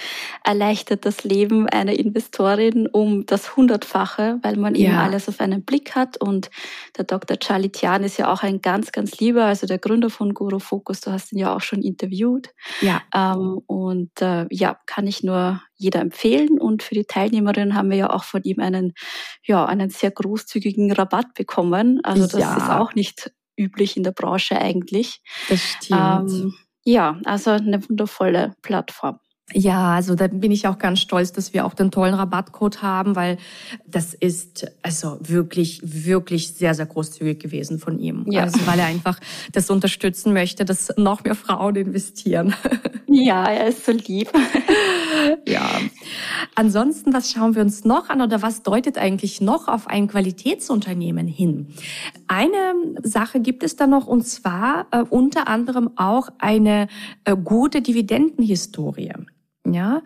erleichtert 0.45 1.05
das 1.05 1.25
Leben 1.25 1.69
einer 1.69 1.99
Investorin 1.99 2.87
um 2.87 3.27
das 3.27 3.57
Hundertfache, 3.57 4.39
weil 4.43 4.57
man 4.57 4.77
ja. 4.77 4.89
eben 4.89 4.97
alles 4.97 5.29
auf 5.29 5.41
einen 5.41 5.65
Blick 5.65 5.97
hat. 5.97 6.17
Und 6.19 6.51
der 6.97 7.05
Dr. 7.05 7.37
Charlie 7.39 7.71
Tian 7.71 8.05
ist 8.05 8.17
ja 8.17 8.33
auch 8.33 8.45
ein 8.45 8.62
ganz, 8.62 8.93
ganz 8.93 9.19
lieber, 9.19 9.45
also 9.45 9.67
der 9.67 9.79
Gründer 9.79 10.09
von 10.09 10.35
Guru 10.35 10.61
Focus. 10.61 11.01
Du 11.01 11.11
hast 11.11 11.33
ihn 11.33 11.39
ja 11.41 11.55
auch 11.55 11.62
schon 11.62 11.83
interviewt. 11.83 12.51
Ja. 12.81 13.03
Ähm, 13.12 13.61
und 13.67 14.23
äh, 14.23 14.47
ja, 14.51 14.79
kann 14.87 15.09
ich 15.09 15.25
nur 15.25 15.61
jeder 15.75 16.03
empfehlen. 16.03 16.61
Und 16.61 16.85
für 16.85 16.95
die 16.95 17.07
Teilnehmerinnen 17.07 17.75
haben 17.75 17.91
wir 17.91 17.97
ja 17.97 18.11
auch 18.11 18.23
von 18.23 18.45
ihm 18.45 18.61
einen, 18.61 18.95
ja, 19.43 19.65
einen 19.65 19.91
sehr 19.91 20.12
großzügigen 20.12 20.93
Rabatt 20.93 21.35
bekommen. 21.35 22.01
Also 22.05 22.29
das 22.29 22.41
ja. 22.41 22.57
ist 22.57 22.71
auch 22.71 22.95
nicht 22.95 23.33
üblich 23.59 23.97
in 23.97 24.05
der 24.05 24.12
Branche 24.12 24.61
eigentlich. 24.61 25.21
Das 25.49 25.61
stimmt. 25.61 26.31
Ähm, 26.31 26.55
ja, 26.87 27.18
also 27.25 27.51
eine 27.51 27.87
wundervolle 27.88 28.55
Plattform. 28.62 29.18
Ja, 29.53 29.94
also 29.94 30.16
da 30.16 30.27
bin 30.27 30.51
ich 30.51 30.66
auch 30.66 30.79
ganz 30.79 30.99
stolz, 30.99 31.33
dass 31.33 31.53
wir 31.53 31.66
auch 31.66 31.75
den 31.75 31.92
tollen 31.92 32.14
Rabattcode 32.14 32.83
haben, 32.83 33.14
weil 33.14 33.38
das 33.87 34.12
ist 34.12 34.66
also 34.83 35.18
wirklich, 35.20 35.81
wirklich 35.85 36.53
sehr, 36.55 36.75
sehr 36.75 36.87
großzügig 36.87 37.38
gewesen 37.38 37.79
von 37.79 37.99
ihm. 37.99 38.25
Ja. 38.29 38.42
Also 38.42 38.66
weil 38.66 38.81
er 38.81 38.87
einfach 38.87 39.20
das 39.53 39.70
unterstützen 39.70 40.33
möchte, 40.33 40.64
dass 40.64 40.92
noch 40.96 41.22
mehr 41.22 41.35
Frauen 41.35 41.77
investieren. 41.77 42.55
Ja, 43.09 43.46
er 43.46 43.68
ist 43.68 43.87
so 43.87 43.92
lieb. 43.92 44.31
Ja. 45.46 45.81
Ansonsten, 46.59 47.12
was 47.12 47.31
schauen 47.31 47.55
wir 47.55 47.61
uns 47.61 47.85
noch 47.85 48.09
an 48.09 48.23
oder 48.23 48.40
was 48.40 48.62
deutet 48.62 48.97
eigentlich 48.97 49.42
noch 49.42 49.69
auf 49.69 49.88
ein 49.88 50.09
Qualitätsunternehmen 50.09 51.27
hin? 51.27 51.69
Eine 52.29 52.75
Sache 53.03 53.40
gibt 53.40 53.62
es 53.62 53.77
da 53.77 53.87
noch 53.87 54.07
und 54.07 54.27
zwar 54.27 54.87
äh, 54.90 55.03
unter 55.03 55.49
anderem 55.49 55.90
auch 55.97 56.31
eine 56.38 56.88
äh, 57.25 57.37
gute 57.37 57.83
Dividendenhistorie. 57.83 59.12
Ja, 59.71 60.01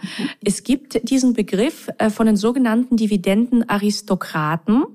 es 0.45 0.65
gibt 0.65 1.09
diesen 1.09 1.35
Begriff 1.35 1.89
äh, 1.99 2.11
von 2.11 2.27
den 2.27 2.37
sogenannten 2.37 2.97
Dividendenaristokraten. 2.97 4.87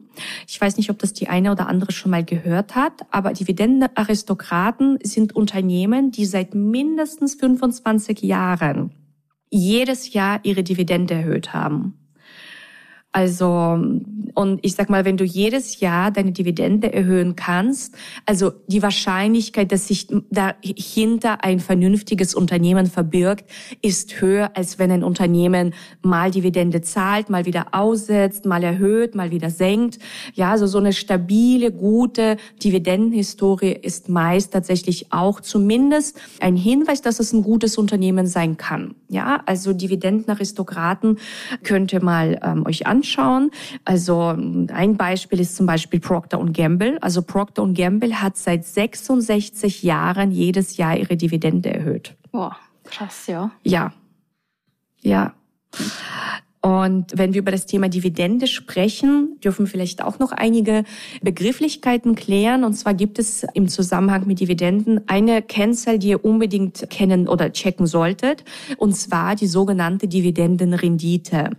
Ich 0.50 0.60
weiß 0.60 0.76
nicht, 0.76 0.90
ob 0.90 1.00
das 1.00 1.14
die 1.14 1.30
eine 1.30 1.54
oder 1.54 1.68
andere 1.68 1.94
schon 1.94 2.12
mal 2.12 2.26
gehört 2.26 2.76
hat, 2.76 3.06
aber 3.12 3.32
Dividendenaristokraten 3.32 5.00
sind 5.04 5.34
Unternehmen, 5.34 6.12
die 6.12 6.26
seit 6.26 6.54
mindestens 6.54 7.36
25 7.36 8.24
Jahren 8.24 8.92
jedes 9.56 10.14
Jahr 10.14 10.40
ihre 10.44 10.64
Dividende 10.64 11.14
erhöht 11.14 11.54
haben. 11.54 12.05
Also, 13.16 13.80
und 14.34 14.60
ich 14.62 14.76
sag 14.76 14.90
mal, 14.90 15.06
wenn 15.06 15.16
du 15.16 15.24
jedes 15.24 15.80
Jahr 15.80 16.12
deine 16.12 16.34
Dividende 16.34 16.92
erhöhen 16.92 17.38
kannst, 17.38 17.96
also 18.26 18.52
die 18.68 18.84
Wahrscheinlichkeit, 18.84 19.72
dass 19.72 19.88
sich 19.88 20.08
dahinter 20.32 21.42
ein 21.42 21.62
vernünftiges 21.62 22.36
Unternehmen 22.36 22.88
verbirgt, 22.88 23.50
ist 23.82 24.20
höher, 24.20 24.52
als 24.56 24.80
wenn 24.80 24.92
ein 24.92 25.02
Unternehmen 25.02 25.74
mal 26.02 26.30
Dividende 26.30 26.82
zahlt, 26.82 27.30
mal 27.30 27.46
wieder 27.46 27.68
aussetzt, 27.72 28.46
mal 28.46 28.62
erhöht, 28.62 29.16
mal 29.16 29.32
wieder 29.32 29.50
senkt. 29.50 29.98
Ja, 30.34 30.52
also 30.52 30.68
so 30.68 30.80
eine 30.80 30.92
stabile, 30.92 31.72
gute 31.72 32.36
Dividendenhistorie 32.62 33.72
ist 33.72 34.10
meist 34.10 34.52
tatsächlich 34.52 35.14
auch 35.14 35.40
zumindest 35.40 36.20
ein 36.42 36.58
Hinweis, 36.58 37.02
dass 37.02 37.22
es 37.22 37.32
ein 37.32 37.44
gutes 37.44 37.78
Unternehmen 37.78 38.28
sein 38.28 38.58
kann. 38.58 38.96
Ja, 39.08 39.42
also 39.46 39.72
Dividendenaristokraten 39.72 41.20
könnt 41.64 41.94
ihr 41.94 42.04
mal 42.04 42.42
ähm, 42.44 42.66
euch 42.66 42.86
anschauen 42.86 43.05
anschauen. 43.06 43.52
Also 43.84 44.36
ein 44.36 44.98
Beispiel 44.98 45.40
ist 45.40 45.56
zum 45.56 45.66
Beispiel 45.66 46.00
Procter 46.00 46.44
Gamble. 46.52 46.98
Also 47.02 47.22
Procter 47.22 47.68
Gamble 47.68 48.22
hat 48.22 48.38
seit 48.38 48.66
66 48.66 49.84
Jahren 49.84 50.32
jedes 50.32 50.78
Jahr 50.78 50.98
ihre 50.98 51.16
Dividende 51.16 51.74
erhöht. 51.74 52.16
Boah, 52.32 52.58
krass, 52.84 53.28
ja. 53.28 53.52
Ja. 53.64 53.94
Ja. 55.02 55.34
Und 56.62 57.12
wenn 57.16 57.36
wir 57.36 57.42
über 57.42 57.52
das 57.52 57.68
Thema 57.68 57.90
Dividende 57.90 58.48
sprechen, 58.48 59.40
dürfen 59.44 59.68
vielleicht 59.68 60.02
auch 60.02 60.18
noch 60.18 60.32
einige 60.32 60.84
Begrifflichkeiten 61.22 62.16
klären. 62.16 62.64
Und 62.64 62.74
zwar 62.74 62.96
gibt 62.96 63.20
es 63.20 63.46
im 63.54 63.68
Zusammenhang 63.68 64.26
mit 64.26 64.40
Dividenden 64.40 65.08
eine 65.08 65.44
Kennzahl, 65.44 66.00
die 66.00 66.08
ihr 66.10 66.26
unbedingt 66.26 66.90
kennen 66.90 67.28
oder 67.28 67.52
checken 67.52 67.86
solltet. 67.86 68.44
Und 68.78 68.98
zwar 68.98 69.36
die 69.36 69.46
sogenannte 69.46 70.08
Dividendenrendite. 70.08 71.52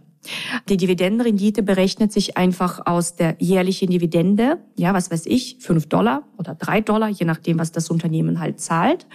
Die 0.68 0.76
Dividendenrendite 0.76 1.62
berechnet 1.62 2.12
sich 2.12 2.36
einfach 2.36 2.86
aus 2.86 3.16
der 3.16 3.36
jährlichen 3.38 3.90
Dividende, 3.90 4.58
ja, 4.76 4.94
was 4.94 5.10
weiß 5.10 5.26
ich, 5.26 5.56
fünf 5.60 5.86
Dollar 5.88 6.24
oder 6.38 6.54
drei 6.54 6.80
Dollar, 6.80 7.08
je 7.08 7.26
nachdem, 7.26 7.58
was 7.58 7.72
das 7.72 7.90
Unternehmen 7.90 8.40
halt 8.40 8.60
zahlt. 8.60 9.06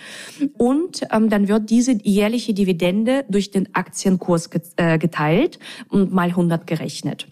Und 0.57 1.01
ähm, 1.11 1.29
dann 1.29 1.47
wird 1.47 1.69
diese 1.69 1.97
jährliche 2.03 2.53
Dividende 2.53 3.25
durch 3.29 3.51
den 3.51 3.73
Aktienkurs 3.73 4.49
äh, 4.77 4.97
geteilt 4.97 5.59
und 5.89 6.13
mal 6.13 6.29
100 6.29 6.65
gerechnet. 6.67 7.27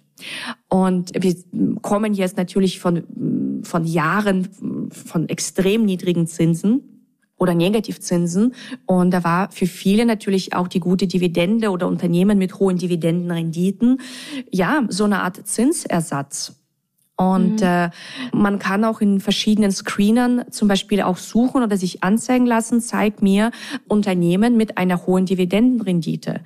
Und 0.68 1.12
wir 1.16 1.36
kommen 1.82 2.14
jetzt 2.14 2.38
natürlich 2.38 2.80
von, 2.80 3.62
von 3.64 3.86
Jahren 3.86 4.50
von 4.92 5.30
extrem 5.30 5.86
niedrigen 5.86 6.28
Zinsen 6.28 6.99
oder 7.40 7.56
Negativzinsen. 7.56 8.54
Und 8.86 9.12
da 9.12 9.24
war 9.24 9.52
für 9.52 9.66
viele 9.66 10.06
natürlich 10.06 10.54
auch 10.54 10.68
die 10.68 10.80
gute 10.80 11.08
Dividende 11.08 11.72
oder 11.72 11.88
Unternehmen 11.88 12.38
mit 12.38 12.60
hohen 12.60 12.78
Dividendenrenditen, 12.78 14.00
ja, 14.52 14.84
so 14.90 15.06
eine 15.06 15.24
Art 15.24 15.48
Zinsersatz. 15.48 16.56
Und 17.20 17.60
mhm. 17.60 17.68
äh, 17.68 17.90
man 18.32 18.60
kann 18.60 18.86
auch 18.86 19.02
in 19.02 19.20
verschiedenen 19.20 19.74
Screenern 19.74 20.46
zum 20.52 20.70
Beispiel 20.70 21.02
auch 21.02 21.18
suchen 21.18 21.64
oder 21.64 21.76
sich 21.76 22.02
anzeigen 22.02 22.46
lassen, 22.46 22.80
zeigt 22.80 23.22
mir 23.22 23.52
Unternehmen 23.90 24.56
mit 24.56 24.78
einer 24.78 25.06
hohen 25.06 25.26
Dividendenrendite. 25.26 26.40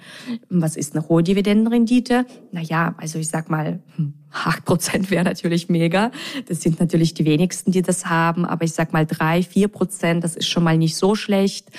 Was 0.49 0.75
ist 0.75 0.95
eine 0.95 1.08
hohe 1.08 1.21
Dividendenrendite? 1.21 2.25
Naja, 2.51 2.95
also 2.97 3.19
ich 3.19 3.27
sag 3.27 3.51
mal, 3.51 3.82
hm, 3.97 4.15
8 4.34 4.65
Prozent 4.65 5.12
wäre 5.12 5.24
natürlich 5.24 5.69
mega. 5.69 6.12
Das 6.48 6.62
sind 6.62 6.80
natürlich 6.80 7.13
die 7.13 7.26
wenigsten, 7.26 7.72
die 7.72 7.82
das 7.82 8.08
haben. 8.08 8.46
Aber 8.46 8.65
ich 8.65 8.74
sag 8.74 8.93
mal 8.93 9.06
drei, 9.06 9.43
vier 9.43 9.67
Prozent, 9.67 10.24
das 10.24 10.36
ist 10.36 10.48
schon 10.48 10.63
mal 10.63 10.78
nicht 10.78 10.96
so 10.96 11.15
schlecht. 11.15 11.69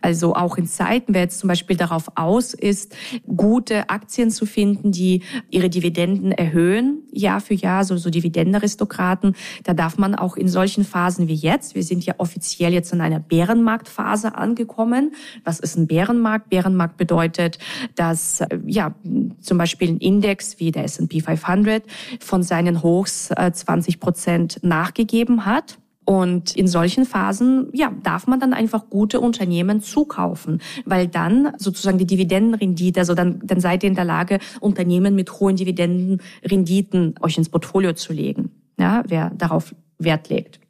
Also 0.00 0.34
auch 0.34 0.56
in 0.56 0.66
Zeiten, 0.66 1.14
wer 1.14 1.22
jetzt 1.22 1.40
zum 1.40 1.48
Beispiel 1.48 1.76
darauf 1.76 2.10
aus 2.14 2.54
ist, 2.54 2.94
gute 3.26 3.90
Aktien 3.90 4.30
zu 4.30 4.46
finden, 4.46 4.92
die 4.92 5.22
ihre 5.50 5.68
Dividenden 5.68 6.32
erhöhen, 6.32 7.02
Jahr 7.12 7.40
für 7.40 7.54
Jahr, 7.54 7.84
so, 7.84 7.96
so 7.96 8.10
Dividendenaristokraten, 8.10 9.34
da 9.64 9.74
darf 9.74 9.98
man 9.98 10.14
auch 10.14 10.36
in 10.36 10.48
solchen 10.48 10.84
Phasen 10.84 11.28
wie 11.28 11.34
jetzt, 11.34 11.74
wir 11.74 11.82
sind 11.82 12.04
ja 12.04 12.14
offiziell 12.18 12.72
jetzt 12.72 12.92
in 12.92 13.00
einer 13.00 13.20
Bärenmarktphase 13.20 14.34
angekommen. 14.34 15.12
Was 15.44 15.60
ist 15.60 15.76
ein 15.76 15.86
Bärenmarkt? 15.86 16.50
Bärenmarkt 16.50 16.96
bedeutet, 16.96 17.58
dass, 17.94 18.42
ja, 18.66 18.94
zum 19.40 19.58
Beispiel 19.58 19.90
ein 19.90 19.98
Index 19.98 20.58
wie 20.58 20.70
der 20.70 20.84
S&P 20.84 21.20
500 21.20 21.82
von 22.20 22.42
seinen 22.42 22.82
Hochs 22.82 23.28
20 23.28 23.94
äh, 23.94 23.98
Prozent 23.98 24.58
nachgegeben 24.62 25.46
hat. 25.46 25.78
Und 26.04 26.54
in 26.54 26.68
solchen 26.68 27.04
Phasen, 27.04 27.68
ja, 27.72 27.92
darf 28.04 28.28
man 28.28 28.38
dann 28.38 28.54
einfach 28.54 28.88
gute 28.90 29.18
Unternehmen 29.18 29.80
zukaufen, 29.80 30.62
weil 30.84 31.08
dann 31.08 31.52
sozusagen 31.58 31.98
die 31.98 32.06
Dividendenrendite, 32.06 33.00
also 33.00 33.14
dann, 33.14 33.40
dann 33.42 33.58
seid 33.58 33.82
ihr 33.82 33.88
in 33.88 33.96
der 33.96 34.04
Lage, 34.04 34.38
Unternehmen 34.60 35.16
mit 35.16 35.40
hohen 35.40 35.56
Dividendenrenditen 35.56 37.16
euch 37.22 37.36
ins 37.36 37.48
Portfolio 37.48 37.92
zu 37.92 38.12
legen. 38.12 38.52
Ja, 38.78 39.02
wer 39.08 39.30
darauf 39.30 39.74
Wert 39.98 40.28
legt. 40.28 40.60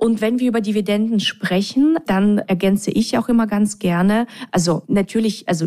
Und 0.00 0.22
wenn 0.22 0.40
wir 0.40 0.48
über 0.48 0.62
Dividenden 0.62 1.20
sprechen, 1.20 1.98
dann 2.06 2.38
ergänze 2.38 2.90
ich 2.90 3.18
auch 3.18 3.28
immer 3.28 3.46
ganz 3.46 3.78
gerne, 3.78 4.26
also 4.50 4.82
natürlich, 4.88 5.46
also 5.46 5.66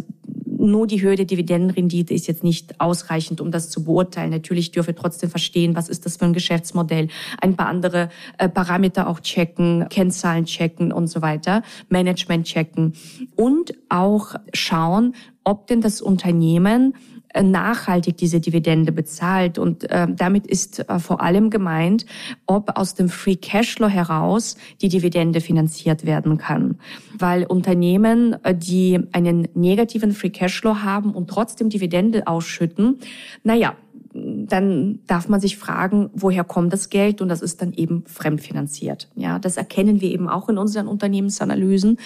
nur 0.71 0.87
die 0.87 1.01
Höhe 1.01 1.15
der 1.15 1.25
Dividendenrendite 1.25 2.13
ist 2.13 2.27
jetzt 2.27 2.43
nicht 2.43 2.79
ausreichend, 2.79 3.41
um 3.41 3.51
das 3.51 3.69
zu 3.69 3.83
beurteilen. 3.83 4.31
Natürlich 4.31 4.71
dürfen 4.71 4.87
wir 4.87 4.95
trotzdem 4.95 5.29
verstehen, 5.29 5.75
was 5.75 5.89
ist 5.89 6.05
das 6.05 6.17
für 6.17 6.25
ein 6.25 6.33
Geschäftsmodell, 6.33 7.09
ein 7.41 7.55
paar 7.55 7.67
andere 7.67 8.09
äh, 8.37 8.49
Parameter 8.49 9.07
auch 9.07 9.19
checken, 9.19 9.87
Kennzahlen 9.89 10.45
checken 10.45 10.91
und 10.91 11.07
so 11.07 11.21
weiter, 11.21 11.63
Management 11.89 12.47
checken 12.47 12.93
und 13.35 13.73
auch 13.89 14.35
schauen, 14.53 15.15
ob 15.43 15.67
denn 15.67 15.81
das 15.81 16.01
Unternehmen 16.01 16.95
nachhaltig 17.41 18.17
diese 18.17 18.39
Dividende 18.39 18.91
bezahlt. 18.91 19.57
Und 19.57 19.89
äh, 19.89 20.07
damit 20.09 20.47
ist 20.47 20.87
äh, 20.87 20.99
vor 20.99 21.21
allem 21.21 21.49
gemeint, 21.49 22.05
ob 22.45 22.77
aus 22.77 22.93
dem 22.95 23.09
Free 23.09 23.35
Cashflow 23.35 23.87
heraus 23.87 24.57
die 24.81 24.89
Dividende 24.89 25.41
finanziert 25.41 26.05
werden 26.05 26.37
kann. 26.37 26.77
Weil 27.17 27.45
Unternehmen, 27.45 28.35
äh, 28.43 28.53
die 28.53 28.99
einen 29.11 29.47
negativen 29.55 30.11
Free 30.11 30.29
Cashflow 30.29 30.77
haben 30.83 31.13
und 31.13 31.29
trotzdem 31.29 31.69
Dividende 31.69 32.27
ausschütten, 32.27 32.99
naja, 33.43 33.75
dann 34.13 34.99
darf 35.07 35.27
man 35.27 35.39
sich 35.39 35.57
fragen, 35.57 36.09
woher 36.13 36.43
kommt 36.43 36.71
das 36.71 36.89
Geld? 36.89 37.21
Und 37.21 37.29
das 37.29 37.41
ist 37.41 37.61
dann 37.61 37.73
eben 37.73 38.03
fremdfinanziert. 38.05 39.09
Ja, 39.15 39.39
das 39.39 39.57
erkennen 39.57 40.01
wir 40.01 40.11
eben 40.11 40.29
auch 40.29 40.49
in 40.49 40.57
unseren 40.57 40.87
Unternehmensanalysen. 40.87 41.97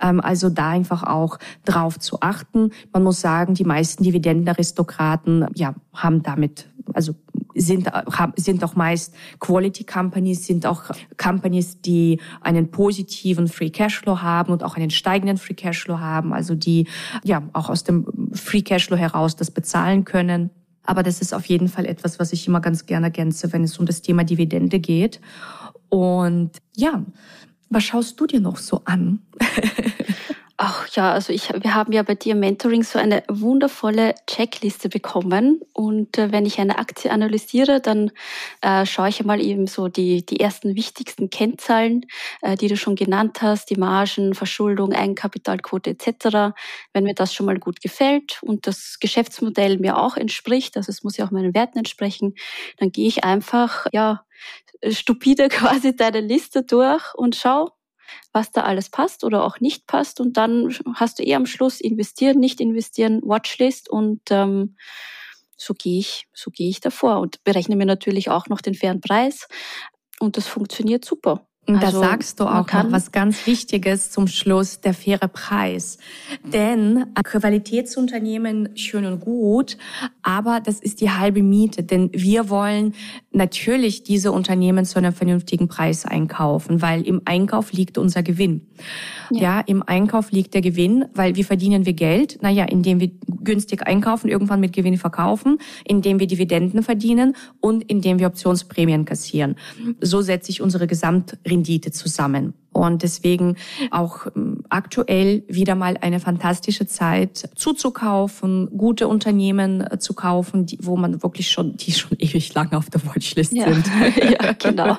Ähm, 0.00 0.20
also 0.20 0.50
da 0.50 0.70
einfach 0.70 1.02
auch 1.02 1.38
drauf 1.64 1.98
zu 1.98 2.20
achten. 2.20 2.70
Man 2.92 3.02
muss 3.02 3.20
sagen, 3.20 3.54
die 3.54 3.64
meisten 3.64 4.04
Dividendenaristokraten, 4.04 5.46
ja, 5.54 5.74
haben 5.94 6.22
damit, 6.22 6.68
also 6.92 7.14
sind, 7.54 7.90
sind 8.36 8.64
auch 8.64 8.74
meist 8.74 9.14
Quality 9.38 9.84
Companies, 9.84 10.46
sind 10.46 10.66
auch 10.66 10.82
Companies, 11.16 11.80
die 11.80 12.20
einen 12.40 12.70
positiven 12.70 13.48
Free 13.48 13.70
Cashflow 13.70 14.20
haben 14.20 14.52
und 14.52 14.64
auch 14.64 14.76
einen 14.76 14.90
steigenden 14.90 15.38
Free 15.38 15.54
Cashflow 15.54 15.98
haben, 15.98 16.32
also 16.32 16.54
die 16.54 16.88
ja 17.22 17.42
auch 17.52 17.70
aus 17.70 17.84
dem 17.84 18.06
Free 18.32 18.62
Cashflow 18.62 18.96
heraus 18.96 19.36
das 19.36 19.50
bezahlen 19.50 20.04
können. 20.04 20.50
Aber 20.84 21.02
das 21.02 21.20
ist 21.20 21.34
auf 21.34 21.46
jeden 21.46 21.68
Fall 21.68 21.86
etwas, 21.86 22.18
was 22.18 22.32
ich 22.32 22.46
immer 22.46 22.60
ganz 22.60 22.86
gerne 22.86 23.06
ergänze, 23.06 23.52
wenn 23.52 23.64
es 23.64 23.78
um 23.78 23.86
das 23.86 24.02
Thema 24.02 24.24
Dividende 24.24 24.78
geht. 24.78 25.20
Und 25.88 26.50
ja, 26.76 27.02
was 27.70 27.84
schaust 27.84 28.20
du 28.20 28.26
dir 28.26 28.40
noch 28.40 28.58
so 28.58 28.82
an? 28.84 29.20
Ach 30.56 30.86
ja, 30.94 31.12
also 31.12 31.32
ich, 31.32 31.48
wir 31.52 31.74
haben 31.74 31.92
ja 31.92 32.04
bei 32.04 32.14
dir 32.14 32.36
Mentoring 32.36 32.84
so 32.84 32.96
eine 32.96 33.24
wundervolle 33.28 34.14
Checkliste 34.28 34.88
bekommen. 34.88 35.60
Und 35.72 36.16
äh, 36.16 36.30
wenn 36.30 36.46
ich 36.46 36.60
eine 36.60 36.78
Aktie 36.78 37.10
analysiere, 37.10 37.80
dann 37.80 38.12
äh, 38.60 38.86
schaue 38.86 39.08
ich 39.08 39.18
einmal 39.18 39.40
eben 39.40 39.66
so 39.66 39.88
die, 39.88 40.24
die 40.24 40.38
ersten 40.38 40.76
wichtigsten 40.76 41.28
Kennzahlen, 41.28 42.06
äh, 42.40 42.54
die 42.56 42.68
du 42.68 42.76
schon 42.76 42.94
genannt 42.94 43.42
hast, 43.42 43.68
die 43.70 43.76
Margen, 43.76 44.34
Verschuldung, 44.34 44.92
Eigenkapitalquote 44.92 45.90
etc. 45.90 46.54
Wenn 46.92 47.02
mir 47.02 47.14
das 47.14 47.34
schon 47.34 47.46
mal 47.46 47.58
gut 47.58 47.80
gefällt 47.80 48.38
und 48.42 48.68
das 48.68 48.98
Geschäftsmodell 49.00 49.78
mir 49.78 49.98
auch 49.98 50.16
entspricht, 50.16 50.76
also 50.76 50.90
es 50.90 51.02
muss 51.02 51.16
ja 51.16 51.26
auch 51.26 51.32
meinen 51.32 51.54
Werten 51.54 51.78
entsprechen, 51.78 52.34
dann 52.76 52.92
gehe 52.92 53.08
ich 53.08 53.24
einfach, 53.24 53.86
ja, 53.92 54.24
stupide 54.88 55.48
quasi 55.48 55.96
deine 55.96 56.20
Liste 56.20 56.62
durch 56.62 57.12
und 57.14 57.34
schau, 57.34 57.72
was 58.32 58.50
da 58.50 58.62
alles 58.62 58.90
passt 58.90 59.24
oder 59.24 59.44
auch 59.44 59.60
nicht 59.60 59.86
passt. 59.86 60.20
Und 60.20 60.36
dann 60.36 60.74
hast 60.94 61.18
du 61.18 61.22
eh 61.22 61.34
am 61.34 61.46
Schluss 61.46 61.80
investieren, 61.80 62.38
nicht 62.38 62.60
investieren, 62.60 63.20
Watchlist 63.22 63.88
und 63.88 64.20
ähm, 64.30 64.76
so 65.56 65.74
gehe 65.74 65.98
ich, 65.98 66.26
so 66.32 66.50
gehe 66.50 66.68
ich 66.68 66.80
davor 66.80 67.20
und 67.20 67.42
berechne 67.44 67.76
mir 67.76 67.86
natürlich 67.86 68.30
auch 68.30 68.48
noch 68.48 68.60
den 68.60 68.74
fairen 68.74 69.00
Preis. 69.00 69.48
Und 70.20 70.36
das 70.36 70.46
funktioniert 70.46 71.04
super. 71.04 71.46
Und 71.66 71.76
also, 71.76 72.00
da 72.00 72.08
sagst 72.08 72.40
du 72.40 72.44
auch 72.44 72.70
noch 72.70 72.92
was 72.92 73.10
ganz 73.10 73.46
Wichtiges 73.46 74.10
zum 74.10 74.26
Schluss, 74.26 74.80
der 74.80 74.92
faire 74.92 75.28
Preis. 75.28 75.98
Denn 76.44 77.06
Qualitätsunternehmen 77.22 78.76
schön 78.76 79.06
und 79.06 79.20
gut, 79.20 79.78
aber 80.22 80.60
das 80.60 80.80
ist 80.80 81.00
die 81.00 81.10
halbe 81.10 81.42
Miete. 81.42 81.82
Denn 81.82 82.10
wir 82.12 82.50
wollen 82.50 82.94
natürlich 83.32 84.02
diese 84.02 84.30
Unternehmen 84.32 84.84
zu 84.84 84.98
einem 84.98 85.12
vernünftigen 85.12 85.68
Preis 85.68 86.04
einkaufen, 86.04 86.82
weil 86.82 87.06
im 87.06 87.22
Einkauf 87.24 87.72
liegt 87.72 87.96
unser 87.96 88.22
Gewinn. 88.22 88.66
Ja. 89.30 89.40
ja, 89.40 89.60
im 89.60 89.82
Einkauf 89.82 90.32
liegt 90.32 90.52
der 90.54 90.60
Gewinn, 90.60 91.06
weil 91.14 91.36
wie 91.36 91.44
verdienen 91.44 91.86
wir 91.86 91.94
Geld? 91.94 92.38
Naja, 92.42 92.64
indem 92.64 93.00
wir 93.00 93.10
günstig 93.42 93.86
einkaufen, 93.86 94.28
irgendwann 94.28 94.60
mit 94.60 94.72
Gewinn 94.72 94.98
verkaufen, 94.98 95.58
indem 95.84 96.20
wir 96.20 96.26
Dividenden 96.26 96.82
verdienen 96.82 97.36
und 97.60 97.84
indem 97.84 98.18
wir 98.18 98.26
Optionsprämien 98.26 99.04
kassieren. 99.04 99.56
So 100.00 100.20
setze 100.20 100.50
ich 100.50 100.60
unsere 100.60 100.86
Gesamtrendite 101.54 101.90
zusammen. 101.92 102.54
Und 102.72 103.02
deswegen 103.02 103.56
auch 103.92 104.26
ähm, 104.34 104.64
aktuell 104.68 105.44
wieder 105.46 105.76
mal 105.76 105.96
eine 106.00 106.18
fantastische 106.18 106.86
Zeit 106.86 107.48
zuzukaufen, 107.54 108.68
gute 108.76 109.06
Unternehmen 109.06 109.80
äh, 109.80 109.98
zu 110.00 110.14
kaufen, 110.14 110.66
die, 110.66 110.78
wo 110.82 110.96
man 110.96 111.22
wirklich 111.22 111.50
schon, 111.50 111.76
die 111.76 111.92
schon 111.92 112.10
ewig 112.18 112.52
lange 112.54 112.76
auf 112.76 112.90
der 112.90 113.04
Watchlist 113.06 113.52
ja. 113.52 113.72
sind. 113.72 113.86
ja, 114.16 114.52
genau. 114.54 114.98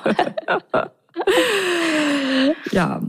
ja. 2.72 3.02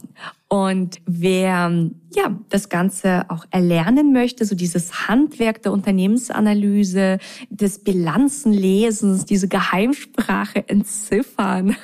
Und 0.49 1.01
wer 1.05 1.89
ja 2.15 2.39
das 2.47 2.69
Ganze 2.69 3.25
auch 3.29 3.45
erlernen 3.51 4.13
möchte, 4.13 4.45
so 4.45 4.55
dieses 4.55 5.09
Handwerk 5.09 5.61
der 5.61 5.73
Unternehmensanalyse, 5.73 7.17
des 7.49 7.83
Bilanzenlesens, 7.83 9.25
diese 9.25 9.49
Geheimsprache 9.49 10.67
entziffern, 10.69 11.75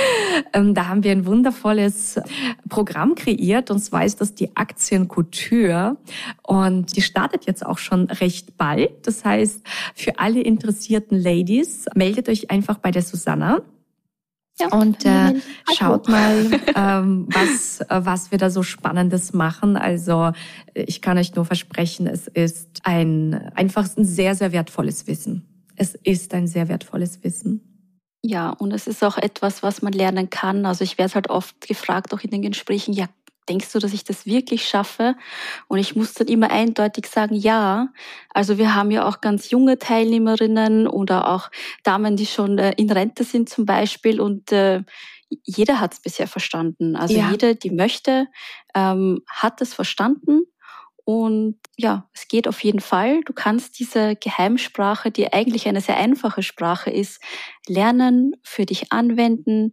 ähm, 0.52 0.74
da 0.74 0.88
haben 0.88 1.04
wir 1.04 1.12
ein 1.12 1.26
wundervolles 1.26 2.20
Programm 2.68 3.14
kreiert. 3.14 3.70
Und 3.70 3.78
zwar 3.78 4.04
ist 4.04 4.20
das 4.20 4.34
die 4.34 4.56
Aktienkultur. 4.56 5.96
Und 6.42 6.96
die 6.96 7.02
startet 7.02 7.46
jetzt 7.46 7.64
auch 7.64 7.78
schon 7.78 8.10
recht 8.10 8.56
bald. 8.56 9.06
Das 9.06 9.24
heißt, 9.24 9.62
für 9.94 10.18
alle 10.18 10.40
interessierten 10.40 11.20
Ladies, 11.20 11.86
meldet 11.94 12.28
euch 12.28 12.50
einfach 12.50 12.78
bei 12.78 12.90
der 12.90 13.02
Susanna. 13.02 13.62
Ja, 14.60 14.68
und 14.72 15.04
äh, 15.04 15.34
schaut 15.76 16.08
mal, 16.08 16.50
ähm, 16.74 17.28
was, 17.30 17.80
äh, 17.80 18.04
was 18.04 18.32
wir 18.32 18.38
da 18.38 18.50
so 18.50 18.62
Spannendes 18.62 19.32
machen. 19.32 19.76
Also 19.76 20.32
ich 20.74 21.00
kann 21.00 21.16
euch 21.16 21.34
nur 21.34 21.44
versprechen, 21.44 22.06
es 22.08 22.26
ist 22.26 22.80
ein 22.82 23.34
einfach 23.54 23.88
ein 23.96 24.04
sehr, 24.04 24.34
sehr 24.34 24.52
wertvolles 24.52 25.06
Wissen. 25.06 25.68
Es 25.76 25.94
ist 25.94 26.34
ein 26.34 26.48
sehr 26.48 26.68
wertvolles 26.68 27.22
Wissen. 27.22 27.68
Ja, 28.22 28.50
und 28.50 28.72
es 28.72 28.88
ist 28.88 29.04
auch 29.04 29.16
etwas, 29.16 29.62
was 29.62 29.80
man 29.80 29.92
lernen 29.92 30.28
kann. 30.28 30.66
Also 30.66 30.82
ich 30.82 30.98
werde 30.98 31.14
halt 31.14 31.30
oft 31.30 31.60
gefragt, 31.66 32.12
auch 32.12 32.20
in 32.20 32.30
den 32.30 32.42
Gesprächen, 32.42 32.92
ja, 32.92 33.06
denkst 33.48 33.72
du, 33.72 33.78
dass 33.78 33.92
ich 33.92 34.04
das 34.04 34.26
wirklich 34.26 34.68
schaffe? 34.68 35.16
Und 35.68 35.78
ich 35.78 35.96
muss 35.96 36.14
dann 36.14 36.28
immer 36.28 36.50
eindeutig 36.50 37.06
sagen, 37.06 37.34
ja. 37.34 37.88
Also 38.34 38.58
wir 38.58 38.74
haben 38.74 38.90
ja 38.90 39.06
auch 39.06 39.20
ganz 39.20 39.50
junge 39.50 39.78
Teilnehmerinnen 39.78 40.86
oder 40.86 41.28
auch 41.28 41.50
Damen, 41.82 42.16
die 42.16 42.26
schon 42.26 42.58
äh, 42.58 42.72
in 42.76 42.90
Rente 42.90 43.24
sind 43.24 43.48
zum 43.48 43.66
Beispiel 43.66 44.20
und 44.20 44.52
äh, 44.52 44.82
jeder 45.44 45.80
hat 45.80 45.92
es 45.94 46.00
bisher 46.00 46.26
verstanden. 46.26 46.96
Also 46.96 47.14
ja. 47.14 47.30
jede, 47.30 47.54
die 47.54 47.70
möchte, 47.70 48.28
ähm, 48.74 49.22
hat 49.28 49.60
es 49.60 49.74
verstanden. 49.74 50.42
Und 51.04 51.56
ja, 51.76 52.06
es 52.12 52.28
geht 52.28 52.46
auf 52.48 52.62
jeden 52.62 52.80
Fall. 52.80 53.22
Du 53.22 53.32
kannst 53.32 53.78
diese 53.78 54.14
Geheimsprache, 54.16 55.10
die 55.10 55.32
eigentlich 55.32 55.66
eine 55.66 55.80
sehr 55.80 55.96
einfache 55.96 56.42
Sprache 56.42 56.90
ist, 56.90 57.22
lernen, 57.66 58.34
für 58.42 58.66
dich 58.66 58.92
anwenden, 58.92 59.72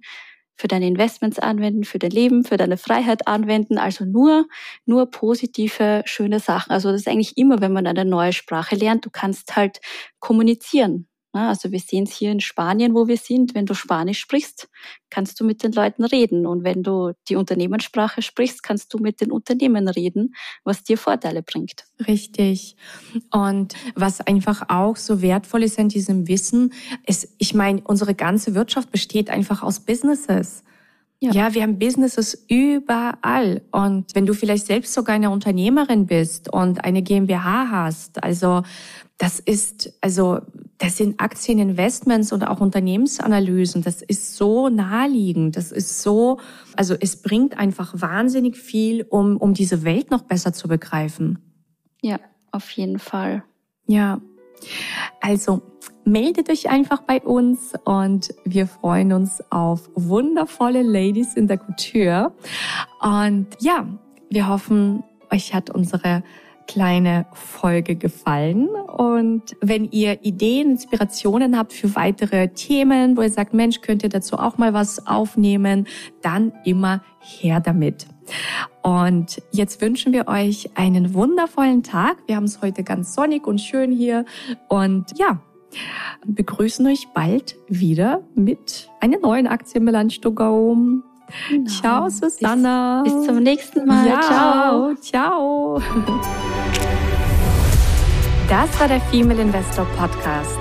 für 0.57 0.67
deine 0.67 0.87
Investments 0.87 1.39
anwenden, 1.39 1.83
für 1.83 1.99
dein 1.99 2.11
Leben, 2.11 2.43
für 2.43 2.57
deine 2.57 2.77
Freiheit 2.77 3.27
anwenden. 3.27 3.77
Also 3.77 4.05
nur, 4.05 4.47
nur 4.85 5.09
positive, 5.11 6.03
schöne 6.05 6.39
Sachen. 6.39 6.71
Also 6.71 6.91
das 6.91 7.01
ist 7.01 7.07
eigentlich 7.07 7.37
immer, 7.37 7.61
wenn 7.61 7.73
man 7.73 7.87
eine 7.87 8.05
neue 8.05 8.33
Sprache 8.33 8.75
lernt, 8.75 9.05
du 9.05 9.09
kannst 9.09 9.55
halt 9.55 9.79
kommunizieren. 10.19 11.07
Also 11.35 11.71
wir 11.71 11.79
sehen 11.79 12.05
es 12.05 12.13
hier 12.13 12.31
in 12.31 12.39
Spanien, 12.39 12.93
wo 12.93 13.07
wir 13.07 13.17
sind. 13.17 13.55
Wenn 13.55 13.65
du 13.65 13.73
Spanisch 13.73 14.19
sprichst, 14.19 14.69
kannst 15.09 15.39
du 15.39 15.45
mit 15.45 15.63
den 15.63 15.71
Leuten 15.71 16.05
reden. 16.05 16.45
Und 16.45 16.63
wenn 16.63 16.83
du 16.83 17.13
die 17.27 17.35
Unternehmenssprache 17.35 18.21
sprichst, 18.21 18.63
kannst 18.63 18.93
du 18.93 18.97
mit 18.99 19.21
den 19.21 19.31
Unternehmen 19.31 19.87
reden, 19.87 20.35
was 20.63 20.83
dir 20.83 20.97
Vorteile 20.97 21.43
bringt. 21.43 21.85
Richtig. 22.07 22.75
Und 23.31 23.73
was 23.95 24.21
einfach 24.21 24.69
auch 24.69 24.95
so 24.95 25.21
wertvoll 25.21 25.63
ist 25.63 25.79
an 25.79 25.89
diesem 25.89 26.27
Wissen, 26.27 26.73
ist, 27.05 27.27
ich 27.37 27.53
meine, 27.53 27.81
unsere 27.83 28.15
ganze 28.15 28.55
Wirtschaft 28.55 28.91
besteht 28.91 29.29
einfach 29.29 29.61
aus 29.61 29.79
Businesses. 29.79 30.63
Ja. 31.25 31.31
ja, 31.31 31.53
wir 31.53 31.63
haben 31.63 31.79
Businesses 31.79 32.45
überall. 32.47 33.63
Und 33.71 34.13
wenn 34.13 34.25
du 34.25 34.33
vielleicht 34.33 34.67
selbst 34.67 34.93
sogar 34.93 35.15
eine 35.15 35.31
Unternehmerin 35.31 36.05
bist 36.05 36.53
und 36.53 36.83
eine 36.83 37.01
GmbH 37.01 37.69
hast, 37.71 38.23
also 38.23 38.61
das 39.17 39.39
ist, 39.39 39.93
also 40.01 40.39
das 40.77 40.97
sind 40.97 41.19
Aktieninvestments 41.19 42.31
und 42.31 42.43
auch 42.43 42.59
Unternehmensanalysen. 42.59 43.81
Das 43.81 44.01
ist 44.01 44.35
so 44.35 44.69
naheliegend. 44.69 45.55
Das 45.55 45.71
ist 45.71 46.03
so, 46.03 46.39
also 46.75 46.95
es 46.99 47.21
bringt 47.21 47.57
einfach 47.57 47.93
wahnsinnig 47.99 48.57
viel, 48.57 49.03
um, 49.09 49.37
um 49.37 49.53
diese 49.53 49.83
Welt 49.83 50.11
noch 50.11 50.23
besser 50.23 50.53
zu 50.53 50.67
begreifen. 50.67 51.39
Ja, 52.01 52.19
auf 52.51 52.69
jeden 52.71 52.99
Fall. 52.99 53.43
Ja. 53.87 54.21
Also 55.21 55.61
meldet 56.05 56.49
euch 56.49 56.69
einfach 56.69 57.01
bei 57.01 57.21
uns 57.21 57.73
und 57.83 58.33
wir 58.45 58.67
freuen 58.67 59.11
uns 59.11 59.43
auf 59.49 59.89
wundervolle 59.95 60.83
Ladies 60.83 61.33
in 61.33 61.47
der 61.47 61.57
Couture. 61.57 62.31
Und 63.01 63.47
ja, 63.59 63.87
wir 64.29 64.47
hoffen, 64.47 65.03
euch 65.31 65.53
hat 65.53 65.69
unsere 65.69 66.23
kleine 66.67 67.25
Folge 67.33 67.95
gefallen. 67.95 68.67
Und 68.69 69.55
wenn 69.61 69.85
ihr 69.91 70.23
Ideen, 70.23 70.71
Inspirationen 70.71 71.57
habt 71.57 71.73
für 71.73 71.95
weitere 71.95 72.49
Themen, 72.49 73.17
wo 73.17 73.21
ihr 73.21 73.29
sagt, 73.29 73.53
Mensch, 73.53 73.81
könnt 73.81 74.03
ihr 74.03 74.09
dazu 74.09 74.37
auch 74.37 74.57
mal 74.57 74.73
was 74.73 75.05
aufnehmen, 75.07 75.87
dann 76.21 76.53
immer 76.63 77.03
her 77.19 77.59
damit. 77.59 78.07
Und 78.81 79.41
jetzt 79.51 79.81
wünschen 79.81 80.13
wir 80.13 80.27
euch 80.27 80.69
einen 80.75 81.13
wundervollen 81.13 81.83
Tag. 81.83 82.17
Wir 82.27 82.35
haben 82.35 82.45
es 82.45 82.61
heute 82.61 82.83
ganz 82.83 83.13
sonnig 83.13 83.45
und 83.45 83.61
schön 83.61 83.91
hier. 83.91 84.25
Und 84.67 85.17
ja, 85.17 85.39
begrüßen 86.25 86.85
euch 86.87 87.09
bald 87.13 87.55
wieder 87.67 88.21
mit 88.35 88.89
einer 88.99 89.19
neuen 89.19 89.47
Aktienmelange 89.47 90.19
to 90.21 90.31
go. 90.31 90.77
Genau. 91.49 91.69
Ciao, 91.69 92.09
Susanna. 92.09 93.01
Bis, 93.03 93.13
bis, 93.13 93.25
zum 93.25 93.39
nächsten 93.39 93.85
Mal. 93.85 94.07
Ja, 94.07 94.21
ciao. 94.21 94.95
Ciao. 94.95 95.81
Das 98.47 98.79
war 98.79 98.87
der 98.87 99.01
Female 99.01 99.41
Investor 99.41 99.85
Podcast. 99.97 100.57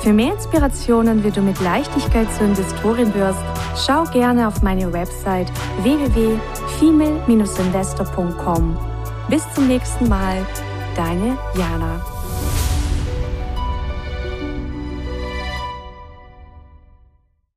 Für 0.00 0.12
mehr 0.12 0.32
Inspirationen, 0.32 1.22
wie 1.24 1.30
du 1.30 1.40
mit 1.42 1.60
Leichtigkeit 1.60 2.32
zur 2.32 2.46
Investorin 2.46 3.14
wirst, 3.14 3.44
schau 3.76 4.04
gerne 4.04 4.48
auf 4.48 4.62
meine 4.62 4.90
Website 4.92 5.52
www.female-investor.com. 5.82 8.78
Bis 9.28 9.42
zum 9.54 9.66
nächsten 9.66 10.08
Mal, 10.08 10.46
deine 10.96 11.36
Jana. 11.54 12.17